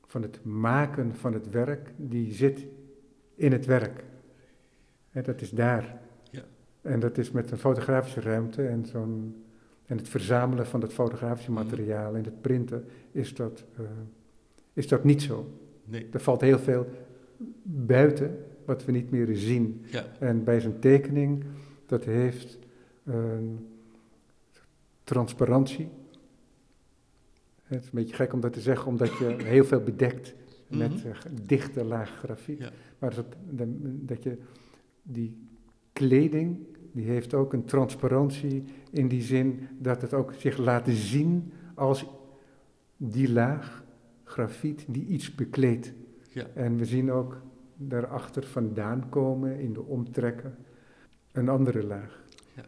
[0.06, 2.66] van het maken van het werk, die zit
[3.34, 4.04] in het werk.
[5.10, 6.00] Hè, dat is daar.
[6.30, 6.42] Ja.
[6.80, 9.44] En dat is met een fotografische ruimte en, zo'n,
[9.90, 11.62] en het verzamelen van het fotografische Mhm.
[11.62, 13.82] materiaal en het printen, is dat, eh,
[14.72, 15.58] is dat niet zo.
[15.84, 16.06] Nee.
[16.12, 16.86] Er valt heel veel
[17.62, 19.82] buiten wat we niet meer zien.
[19.90, 20.04] Ja.
[20.18, 21.44] En bij zijn tekening,
[21.86, 22.58] dat heeft
[23.04, 23.66] een
[25.04, 25.88] transparantie.
[27.62, 30.34] Het is een beetje gek om dat te zeggen, omdat je heel veel bedekt
[30.68, 31.06] met Mhm.
[31.06, 32.58] eh, dichte laag grafiek.
[32.58, 32.70] Ja.
[32.98, 33.26] Maar dat,
[33.82, 34.38] dat je
[35.02, 35.36] die
[35.92, 36.58] kleding
[36.92, 42.06] die heeft ook een transparantie in die zin dat het ook zich laat zien als
[42.96, 43.82] die laag
[44.24, 45.92] grafiet die iets bekleedt.
[46.32, 46.46] Ja.
[46.54, 47.40] En we zien ook
[47.76, 50.56] daarachter vandaan komen in de omtrekken
[51.32, 52.22] een andere laag.
[52.56, 52.64] Ja.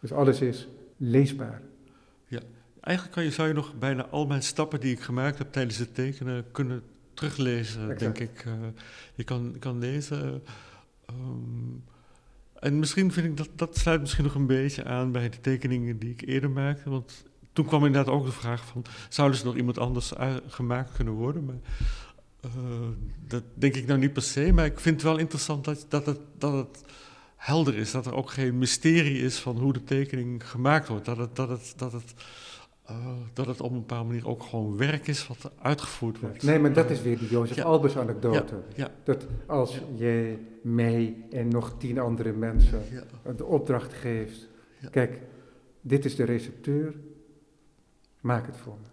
[0.00, 1.62] Dus alles is leesbaar.
[2.82, 5.78] Eigenlijk kan je, zou je nog bijna al mijn stappen die ik gemaakt heb tijdens
[5.78, 6.82] het tekenen kunnen
[7.14, 8.00] teruglezen, Exact.
[8.00, 8.44] denk ik.
[8.44, 8.52] Eh,
[9.14, 10.42] je kan, kan lezen.
[11.06, 11.76] ehm,
[12.62, 15.98] en misschien vind ik dat, dat sluit misschien nog een beetje aan bij de tekeningen
[15.98, 16.90] die ik eerder maakte.
[16.90, 20.92] Want toen kwam inderdaad ook de vraag van, zouden ze door iemand anders ui- gemaakt
[20.92, 21.44] kunnen worden?
[21.44, 21.60] Maar
[22.40, 22.50] eh,
[23.26, 26.06] dat denk ik nou niet per se, maar ik vind het wel interessant dat, dat,
[26.06, 26.84] het, dat het
[27.36, 27.90] helder is.
[27.90, 31.04] Dat er ook geen mysterie is van hoe de tekening gemaakt wordt.
[31.04, 32.14] Dat het, dat het, dat het,
[32.82, 36.42] eh, dat het op een bepaalde manier ook gewoon werk is wat uitgevoerd wordt.
[36.42, 37.62] Nee, maar dat is weer die Jozef Ja.
[37.62, 38.54] Albers anekdote.
[38.74, 38.90] ja.
[39.04, 42.82] Dat als jij mij en nog tien andere mensen
[43.36, 44.48] de opdracht geeft.
[44.90, 45.20] Kijk,
[45.80, 46.94] dit is de recepteur,
[48.20, 48.88] maak het voor me.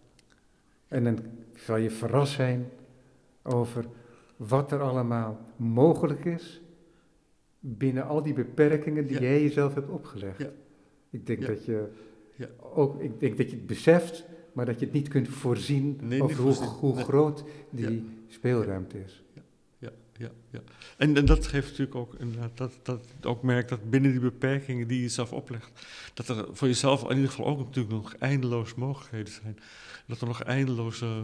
[0.87, 1.19] En dan
[1.55, 2.69] zal je verrast zijn
[3.43, 3.85] over
[4.35, 6.61] wat er allemaal mogelijk is
[7.59, 10.45] binnen al die beperkingen die jij jezelf hebt opgelegd.
[11.09, 11.87] Ik denk dat je
[12.39, 12.47] Ja.
[12.75, 14.23] ook, ik denk dat je het beseft,
[14.53, 16.67] maar dat je het niet kunt voorzien Nee, hoe, voorzien.
[16.67, 17.03] hoe Nee.
[17.03, 19.23] groot die speelruimte is.
[19.77, 20.59] Ja, ja, ja.
[20.97, 24.87] En, en dat geeft natuurlijk ook inderdaad, dat, dat ook merkt dat binnen die beperkingen
[24.87, 25.71] die je zelf oplegt,
[26.13, 29.57] dat er voor jezelf in ieder geval ook natuurlijk nog eindeloos mogelijkheden zijn.
[30.07, 31.23] Dat er nog eindeloze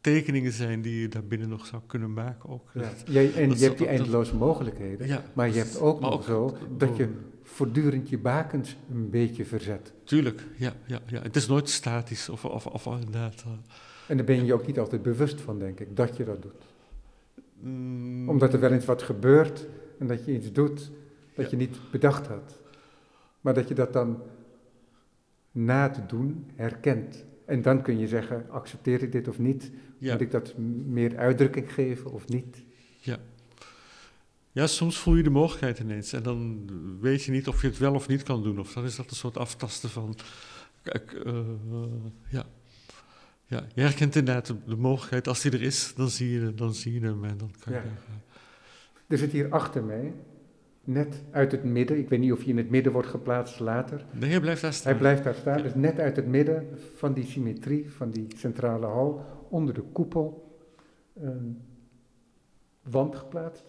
[0.00, 2.70] tekeningen zijn die je daarbinnen nog zou kunnen maken ook.
[2.74, 2.80] Ja.
[2.80, 6.10] Dat- Jij, en dat je hebt die eindeloze mogelijkheden, ja, maar je hebt ook maar
[6.10, 7.14] nog zo dat je door-
[7.56, 9.92] voortdurend je bakens een beetje verzet.
[10.04, 11.22] Tuurlijk, ja, ja, ja.
[11.22, 13.42] Het is nooit statisch of, of, of inderdaad...
[13.46, 13.52] eh,
[14.08, 16.42] En daar ben je je ook niet altijd bewust van, denk ik, dat je dat
[16.42, 16.64] doet.
[17.60, 19.66] mm, Omdat er wel eens wat gebeurt
[19.98, 20.90] en dat je iets doet
[21.34, 21.50] dat Ja.
[21.50, 22.60] je niet bedacht had.
[23.40, 24.22] Maar dat je dat dan
[25.52, 27.24] na te doen herkent.
[27.44, 29.70] En dan kun je zeggen, accepteer ik dit of niet?
[29.98, 30.12] ja.
[30.12, 30.54] Moet ik dat
[30.86, 32.64] meer uitdrukking geven of niet?
[33.00, 33.18] Ja,
[34.64, 36.68] soms voel je de mogelijkheid ineens en dan
[37.00, 38.58] weet je niet of je het wel of niet kan doen.
[38.58, 40.16] Of dan is dat een soort aftasten van,
[40.82, 41.40] kijk, eh,
[42.28, 42.44] ja.
[43.46, 43.64] ja.
[43.74, 46.92] Je herkent inderdaad de, de mogelijkheid, als die er is, dan zie je, dan zie
[46.92, 47.78] je hem en dan kan je...
[47.78, 47.84] Ja.
[47.84, 48.20] daar,
[49.06, 50.12] Er zit hier achter mij,
[50.84, 53.98] net uit het midden, ik weet niet of hij in het midden wordt geplaatst later.
[54.12, 54.90] eh, nee, hij blijft daar staan.
[54.90, 58.86] Hij blijft daar staan, dus net uit het midden van die symmetrie, van die centrale
[58.86, 60.56] hal, onder de koepel,
[61.14, 61.62] een
[62.82, 63.64] wand geplaatst.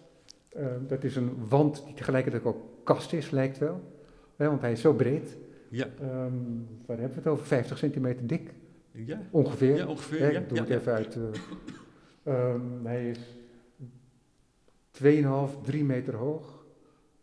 [0.57, 3.81] Eh, dat is een wand die tegelijkertijd ook kast is, lijkt wel.
[4.35, 5.37] Want hij is zo breed.
[5.69, 6.33] Ja, Ehm,
[6.85, 7.45] waar hebben we het over?
[7.45, 8.53] 50 centimeter dik,
[8.91, 9.75] ja, ongeveer.
[9.75, 10.19] ja, ongeveer.
[10.19, 11.15] Hè, ja, ik doe ja, het even uit.
[11.15, 11.23] eh.
[12.33, 13.19] Ehm, hij is
[14.91, 16.65] 2,5, 3 meter hoog.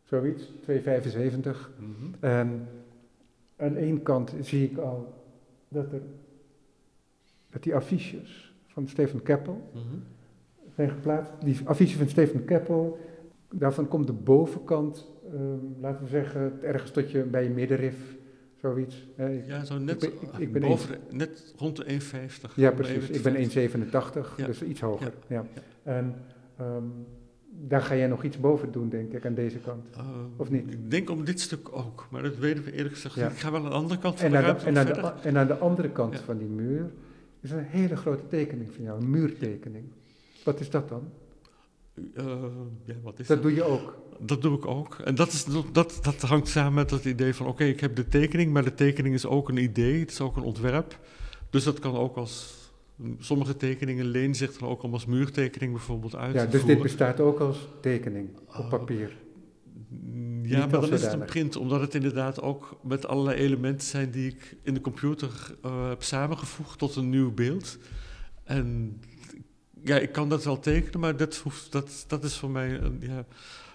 [0.03, 1.71] Zoiets, 2,75.
[1.79, 1.91] Mhm.
[2.21, 2.69] En
[3.57, 5.23] aan één kant zie ik al
[5.69, 6.03] dat, er,
[7.51, 9.85] dat die affiches van Stefan Keppel Mhm.
[10.75, 11.33] zijn geplaatst.
[11.41, 12.99] Die affiches van Stefan Keppel,
[13.59, 17.97] daarvan komt de bovenkant, ehm, laten we zeggen, ergens tot je bij je middenrif,
[18.61, 19.09] zoiets.
[19.47, 22.57] Ja, zo net, Ik ben- ik- ik ben boven net rond de 1,50.
[22.57, 23.09] ja, precies.
[23.09, 24.47] Ik ben ver- 1,87, Ja.
[24.47, 25.13] dus iets hoger.
[25.27, 25.45] Ja.
[25.55, 25.61] Ja.
[25.83, 26.15] En
[26.57, 26.83] ehm,
[27.67, 29.87] daar ga jij nog iets boven doen, denk ik, aan deze kant.
[29.97, 30.01] Eh,
[30.37, 30.73] Of niet?
[30.73, 33.29] Ik denk om dit stuk ook, maar dat weten we eerlijk gezegd Ja.
[33.29, 35.39] Ik ga wel aan de andere kant van En de ruimte en, aan de, en
[35.39, 36.91] aan de andere kant van die muur
[37.41, 39.85] is een hele grote tekening van jou, een muurtekening.
[40.45, 41.03] Wat is dat dan?
[42.15, 42.25] Eh,
[42.85, 43.43] ja, wat is Dat dat?
[43.43, 43.99] doe je ook.
[44.19, 44.99] Dat doe ik ook.
[44.99, 48.09] En dat, is, dat, dat hangt samen met het idee van: oké, ik heb de
[48.09, 50.99] tekening, maar de tekening is ook een idee, het is ook een ontwerp.
[51.51, 52.63] Dus dat kan ook als.
[53.19, 57.21] Sommige tekeningen lenen zich dan ook om als muurtekening bijvoorbeeld uit Ja, dus dit bestaat
[57.21, 58.69] ook als tekening op Oh.
[58.69, 59.17] papier.
[59.89, 63.37] Mm, Niet Ja, maar dan is het een print, omdat het inderdaad ook met allerlei
[63.39, 67.79] elementen zijn die ik in de computer eh, heb samengevoegd tot een nieuw beeld.
[68.45, 69.01] En
[69.85, 72.99] ja, ik kan dat wel tekenen, maar dat, hoeft, dat, dat is voor mij, een-
[73.01, 73.25] ja,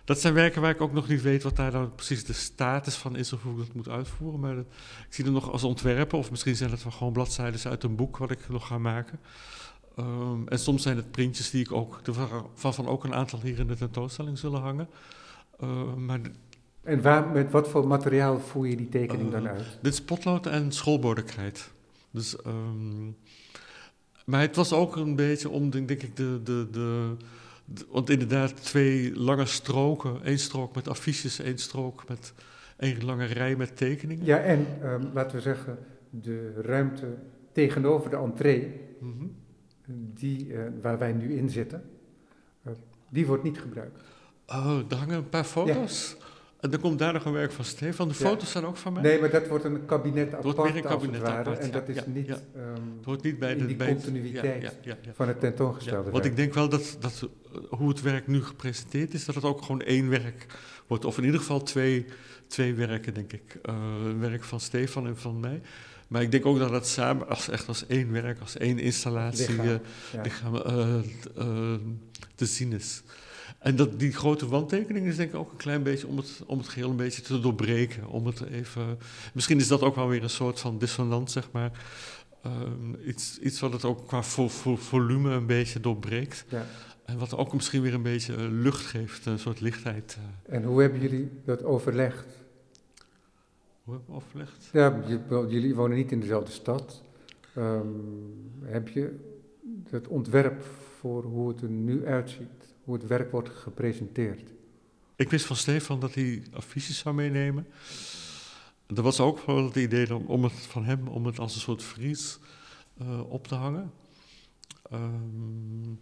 [0.03, 2.95] dat zijn werken waar ik ook nog niet weet wat daar dan precies de status
[2.95, 4.39] van is of hoe ik dat moet uitvoeren.
[4.39, 4.65] Maar dat-
[5.07, 7.95] ik zie het nog als ontwerpen, of misschien zijn het wel gewoon bladzijden uit een
[7.95, 9.19] boek wat ik nog ga maken.
[9.95, 12.01] Ehm, en soms zijn het printjes die ik ook,
[12.61, 14.87] waarvan ook een aantal hier in de tentoonstelling zullen hangen.
[15.59, 16.19] Eh, maar
[16.83, 19.77] En waar, met wat voor materiaal voer je die tekening dan Eh, uit?
[19.81, 21.71] dit is potlood en schoolbordenkrijt.
[22.11, 23.07] Dus, ehm,
[24.29, 27.15] maar het was ook een beetje om, denk denk ik, de, de, de,
[27.65, 30.23] de- Want inderdaad, twee lange stroken.
[30.23, 32.33] één strook met affiches, één strook met
[32.77, 34.25] één lange rij met tekeningen.
[34.25, 35.77] Ja, en ehm, laten we zeggen,
[36.09, 37.15] de ruimte
[37.51, 39.25] tegenover de entree, Mhm.
[40.13, 41.83] die, eh, waar wij nu in zitten,
[42.63, 42.71] eh,
[43.09, 44.01] die wordt niet gebruikt.
[44.47, 46.17] Oh, er hangen een paar foto's.
[46.59, 48.07] En dan komt daar nog een werk van Stefan.
[48.07, 48.25] De Ja.
[48.25, 49.01] foto's zijn ook van mij.
[49.01, 51.95] Nee, maar dat wordt een kabinet wordt apart, meer een kabinet apart, en dat is
[51.95, 52.39] ja, niet ja.
[52.55, 54.73] ehm, Het hoort niet bij in de die bij continuïteit
[55.13, 59.13] van het tentoongestelde want ik denk wel dat, dat eh, hoe het werk nu gepresenteerd
[59.13, 60.45] is, dat het ook gewoon één werk
[60.87, 61.05] wordt.
[61.05, 62.05] Of in ieder geval twee,
[62.47, 63.57] twee werken, denk ik.
[63.61, 65.61] Eh, een werk van Stefan en van mij.
[66.07, 69.55] Maar ik denk ook dat het samen, als, echt als één werk, als één installatie,
[69.55, 69.81] Lichaam,
[70.23, 71.73] lichaam, eh,
[72.35, 73.01] te zien is.
[73.59, 76.57] En dat, die grote wandtekening is denk ik ook een klein beetje om het, om
[76.57, 78.07] het geheel een beetje te doorbreken.
[78.07, 78.97] Om het even,
[79.33, 81.71] misschien is dat ook wel weer een soort van dissonant, zeg maar.
[82.43, 86.45] Ehm, iets, iets wat het ook qua vo- vo- volume een beetje doorbreekt.
[86.49, 86.65] Ja.
[87.05, 90.17] En wat ook misschien weer een beetje eh, lucht geeft, een soort lichtheid.
[90.45, 90.55] eh.
[90.55, 92.25] En hoe hebben jullie dat overlegd?
[93.83, 94.69] hoe hebben we overlegd?
[94.73, 95.01] Ja,
[95.49, 97.01] jullie wonen niet in dezelfde stad.
[97.55, 97.87] Ehm,
[98.63, 99.15] heb je
[99.91, 100.63] het ontwerp
[100.99, 104.51] voor hoe het er nu uitziet, hoe het werk wordt gepresenteerd?
[105.15, 107.67] Ik wist van Stefan dat hij affiches zou meenemen.
[108.95, 111.83] Er was ook wel het idee om, het van hem om het als een soort
[111.83, 112.39] vries
[112.97, 113.91] eh, op te hangen.
[114.89, 115.93] Ehm,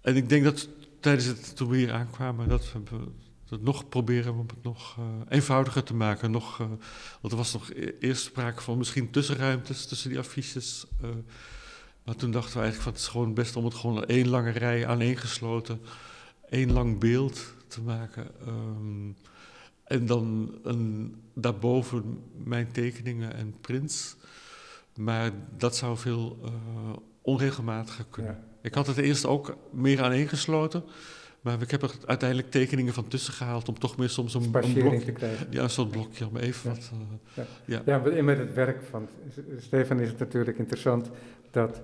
[0.00, 0.68] en ik denk dat
[1.00, 2.98] tijdens het, toen we hier aankwamen, dat we
[3.48, 6.30] het nog proberen om het nog eh, eenvoudiger te maken.
[6.30, 6.66] Nog, eh,
[7.20, 10.86] want er was nog e- eerst sprake van misschien tussenruimtes tussen die affiches.
[12.06, 14.50] Maar toen dachten we eigenlijk van het is gewoon best om het gewoon één lange
[14.50, 15.80] rij aaneengesloten,
[16.48, 18.26] één lang beeld te maken.
[18.46, 19.10] Ehm,
[19.84, 24.16] en dan een, daarboven mijn tekeningen en prints.
[24.96, 26.50] Maar dat zou veel eh,
[27.22, 28.32] onregelmatiger kunnen.
[28.32, 28.44] Ja.
[28.62, 30.84] Ik had het eerst ook meer aaneengesloten.
[31.40, 34.72] Maar ik heb er uiteindelijk tekeningen van tussen gehaald om toch meer soms een, een
[34.72, 35.46] blok, te krijgen.
[35.50, 36.76] ja, een soort blokje om even Ja.
[36.76, 36.90] wat.
[37.66, 39.08] eh, Ja, maar met het werk van
[39.58, 41.10] Stefan is het natuurlijk interessant
[41.50, 41.80] dat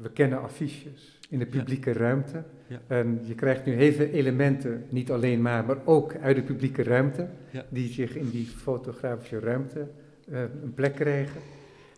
[0.00, 1.56] we kennen affiches in de Ja.
[1.58, 2.42] publieke ruimte.
[2.66, 2.80] Ja.
[2.86, 6.82] En je krijgt nu heel veel elementen, niet alleen maar, maar ook uit de publieke
[6.82, 7.64] ruimte, Ja.
[7.68, 9.86] die zich in die fotografische ruimte
[10.30, 11.40] eh, een plek krijgen.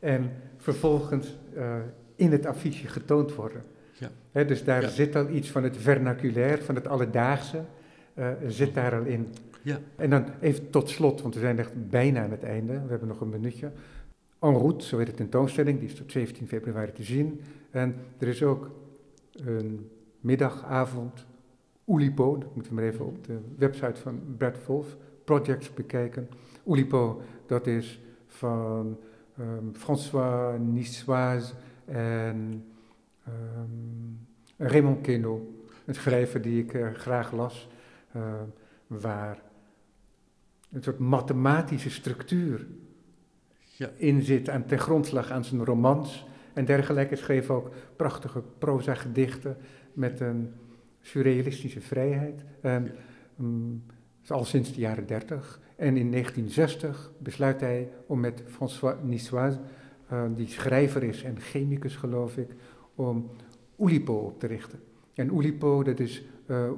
[0.01, 1.74] En vervolgens eh,
[2.16, 3.62] in het affiche getoond worden.
[3.92, 4.11] Ja.
[4.32, 7.61] Hè, dus daar zit al iets van het vernaculair, van het alledaagse,
[8.14, 9.28] eh, zit daar al in.
[9.62, 9.78] Ja.
[9.97, 12.72] En dan even tot slot, want we zijn echt bijna aan het einde.
[12.72, 13.70] We hebben nog een minuutje.
[14.39, 17.41] En route, zo heet de tentoonstelling, die is tot 17 februari te zien.
[17.70, 18.70] En er is ook
[19.32, 21.26] een middagavond,
[21.84, 26.28] Oulipo, dat moeten we maar even op de website van Brad Wolf, projects bekijken.
[26.66, 28.99] Oulipo, dat is van
[29.39, 32.64] ehm, François Niçoise en
[33.24, 35.41] ehm, Raymond Queneau,
[35.84, 37.68] een schrijver die ik eh, graag las,
[38.12, 38.22] eh,
[38.87, 39.43] waar
[40.72, 42.66] een soort mathematische structuur
[43.78, 43.90] Ja.
[43.96, 47.16] in zit aan ten grondslag aan zijn romans en dergelijke.
[47.16, 49.56] Schreef ook prachtige proza-gedichten
[49.92, 50.52] met een
[51.00, 52.44] surrealistische vrijheid.
[52.60, 52.94] En,
[53.36, 53.82] mm,
[54.26, 55.60] al sinds de jaren 30.
[55.76, 59.58] En in 1960 besluit hij om met François Niçoise,
[60.08, 62.48] eh, die schrijver is en chemicus geloof ik,
[62.94, 63.30] om
[63.78, 64.80] Oulipo op te richten.
[65.14, 66.70] En Oulipo, dat is eh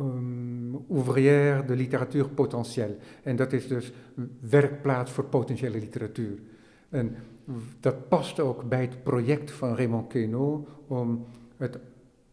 [0.00, 2.96] um, ouvrière de literatuur potentielle.
[3.22, 3.92] En dat is dus
[4.40, 6.38] werkplaats voor potentiële literatuur.
[6.88, 7.16] En
[7.80, 11.24] dat past ook bij het project van Raymond Queneau om,
[11.56, 11.78] het,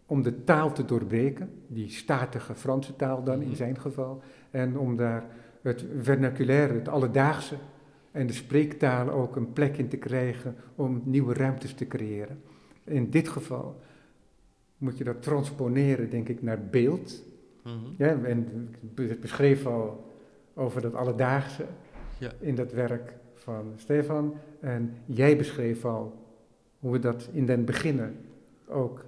[0.06, 3.56] om de taal te doorbreken, die statige Franse taal dan in Mhm.
[3.56, 5.26] zijn geval, en om daar
[5.62, 7.56] het vernaculaire, het alledaagse
[8.12, 12.42] en de spreektaal ook een plek in te krijgen om nieuwe ruimtes te creëren.
[12.84, 13.82] In dit geval
[14.78, 17.24] moet je dat transponeren, denk ik, naar beeld.
[17.68, 17.94] Mhm.
[17.98, 20.06] Ja, en ik beschreef al
[20.54, 21.66] over dat alledaagse
[22.20, 22.32] Ja.
[22.40, 24.34] in dat werk van Stefan.
[24.60, 26.26] En jij beschreef al
[26.80, 28.16] hoe we dat in den beginnen
[28.68, 29.06] ook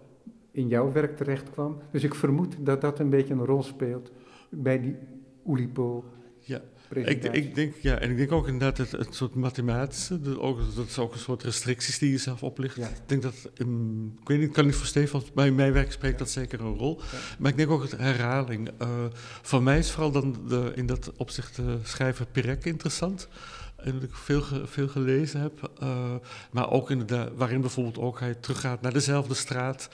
[0.51, 1.77] in jouw werk terecht kwam.
[1.91, 4.11] Dus ik vermoed dat dat een beetje een rol speelt
[4.49, 4.95] bij die
[5.45, 6.03] Oulipo
[6.39, 6.61] Ja,
[6.93, 10.59] Ik, ik denk, ja, en ik denk ook inderdaad het, het soort mathematische, de, ook,
[10.75, 12.75] dat is ook een soort restricties die je zelf oplicht.
[12.75, 12.87] Ja.
[12.87, 15.73] Ik denk dat, ehm, ik weet niet, ik kan niet voor Stefan, maar in mijn
[15.73, 17.01] werk spreekt dat zeker een rol.
[17.11, 17.17] Ja.
[17.39, 18.69] Maar ik denk ook het herhaling.
[18.77, 18.87] Eh
[19.41, 23.27] voor mij is vooral dan de, in dat opzicht de schrijver Perec interessant.
[23.83, 25.71] En dat ik veel, veel gelezen heb.
[25.79, 26.13] eh,
[26.51, 29.89] maar ook inderdaad, waarin bijvoorbeeld ook hij teruggaat naar dezelfde straat.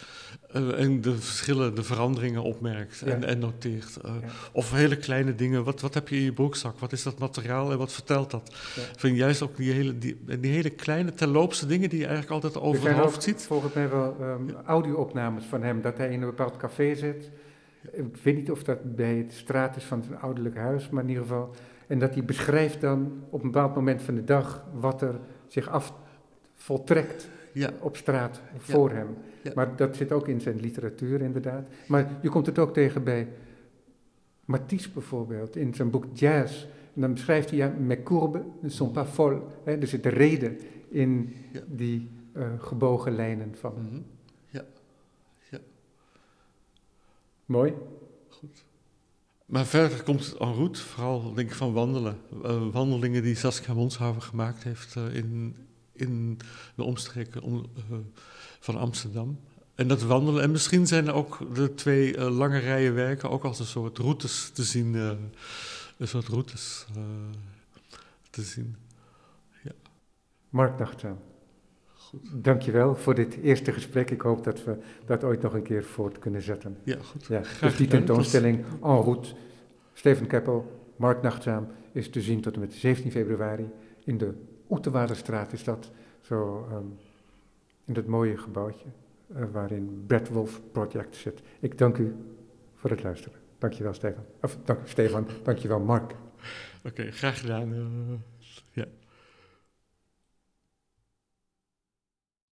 [0.51, 3.25] eh, en de verschillen, de veranderingen opmerkt en, Ja.
[3.27, 3.97] en noteert.
[3.97, 4.27] Eh, Ja.
[4.51, 5.63] Of hele kleine dingen.
[5.63, 6.79] Wat, wat heb je in je broekzak?
[6.79, 8.53] Wat is dat materiaal en wat vertelt dat?
[8.75, 8.81] Ja.
[8.81, 12.33] Ik vind juist ook die hele, die, die hele kleine terloopse dingen die je eigenlijk
[12.33, 13.43] altijd er over het hoofd ook ziet.
[13.43, 17.31] volgens mij wel ehm, audio-opnames van hem, dat hij in een bepaald café zit.
[17.91, 21.09] Ik weet niet of dat bij het straat is van zijn ouderlijk huis, maar in
[21.09, 21.55] ieder geval.
[21.87, 25.15] En dat hij beschrijft dan op een bepaald moment van de dag wat er
[25.47, 25.93] zich af
[26.55, 29.07] voltrekt Ja, op straat voor hem.
[29.41, 29.51] Ja.
[29.55, 31.67] Maar dat zit ook in zijn literatuur inderdaad.
[31.87, 33.27] Maar je komt het ook tegen bij
[34.45, 36.63] Matisse bijvoorbeeld, in zijn boek Jazz.
[36.93, 39.41] En dan beschrijft hij, ja, mes courbes ne sont pas folles.
[39.63, 40.57] Hè, er zit reden
[40.89, 41.61] in Ja.
[41.67, 43.73] die eh, gebogen lijnen van.
[43.73, 44.01] Mhm.
[47.45, 47.73] Mooi.
[49.45, 52.17] Maar verder komt het en route, vooral denk ik van wandelen.
[52.43, 55.55] Eh, wandelingen die Saskia Monshouwer gemaakt heeft eh, in,
[55.91, 56.39] in
[56.75, 57.97] de omstreken om, eh,
[58.59, 59.39] van Amsterdam.
[59.75, 63.59] En dat wandelen, en misschien zijn er ook de twee lange rijen werken ook als
[63.59, 64.93] een soort routes te zien.
[64.93, 66.85] een soort routes
[68.29, 68.75] te zien.
[70.49, 70.77] Mark
[72.21, 72.41] Nachtzaam.
[72.41, 74.11] Dankjewel voor dit eerste gesprek.
[74.11, 76.77] Ik hoop dat we dat ooit nog een keer voort kunnen zetten.
[76.83, 77.25] Ja, goed.
[77.25, 79.29] Ja, Graag dus die tentoonstelling en route,
[79.93, 83.69] Steven Keppel, Mark Nachtzaam, is te zien tot en met 17 februari
[84.03, 84.33] in de
[84.69, 85.91] Oetewaarderstraat is dat,
[86.21, 86.85] zo ehm,
[87.85, 88.85] in dat mooie gebouwtje
[89.35, 91.41] eh, waarin Brad Wolf Project zit.
[91.59, 92.15] Ik dank u
[92.75, 93.39] voor het luisteren.
[93.57, 94.23] Dankjewel Stefan.
[94.41, 96.15] Of dank Stefan, dankjewel Mark.
[96.83, 97.73] Oké, graag gedaan.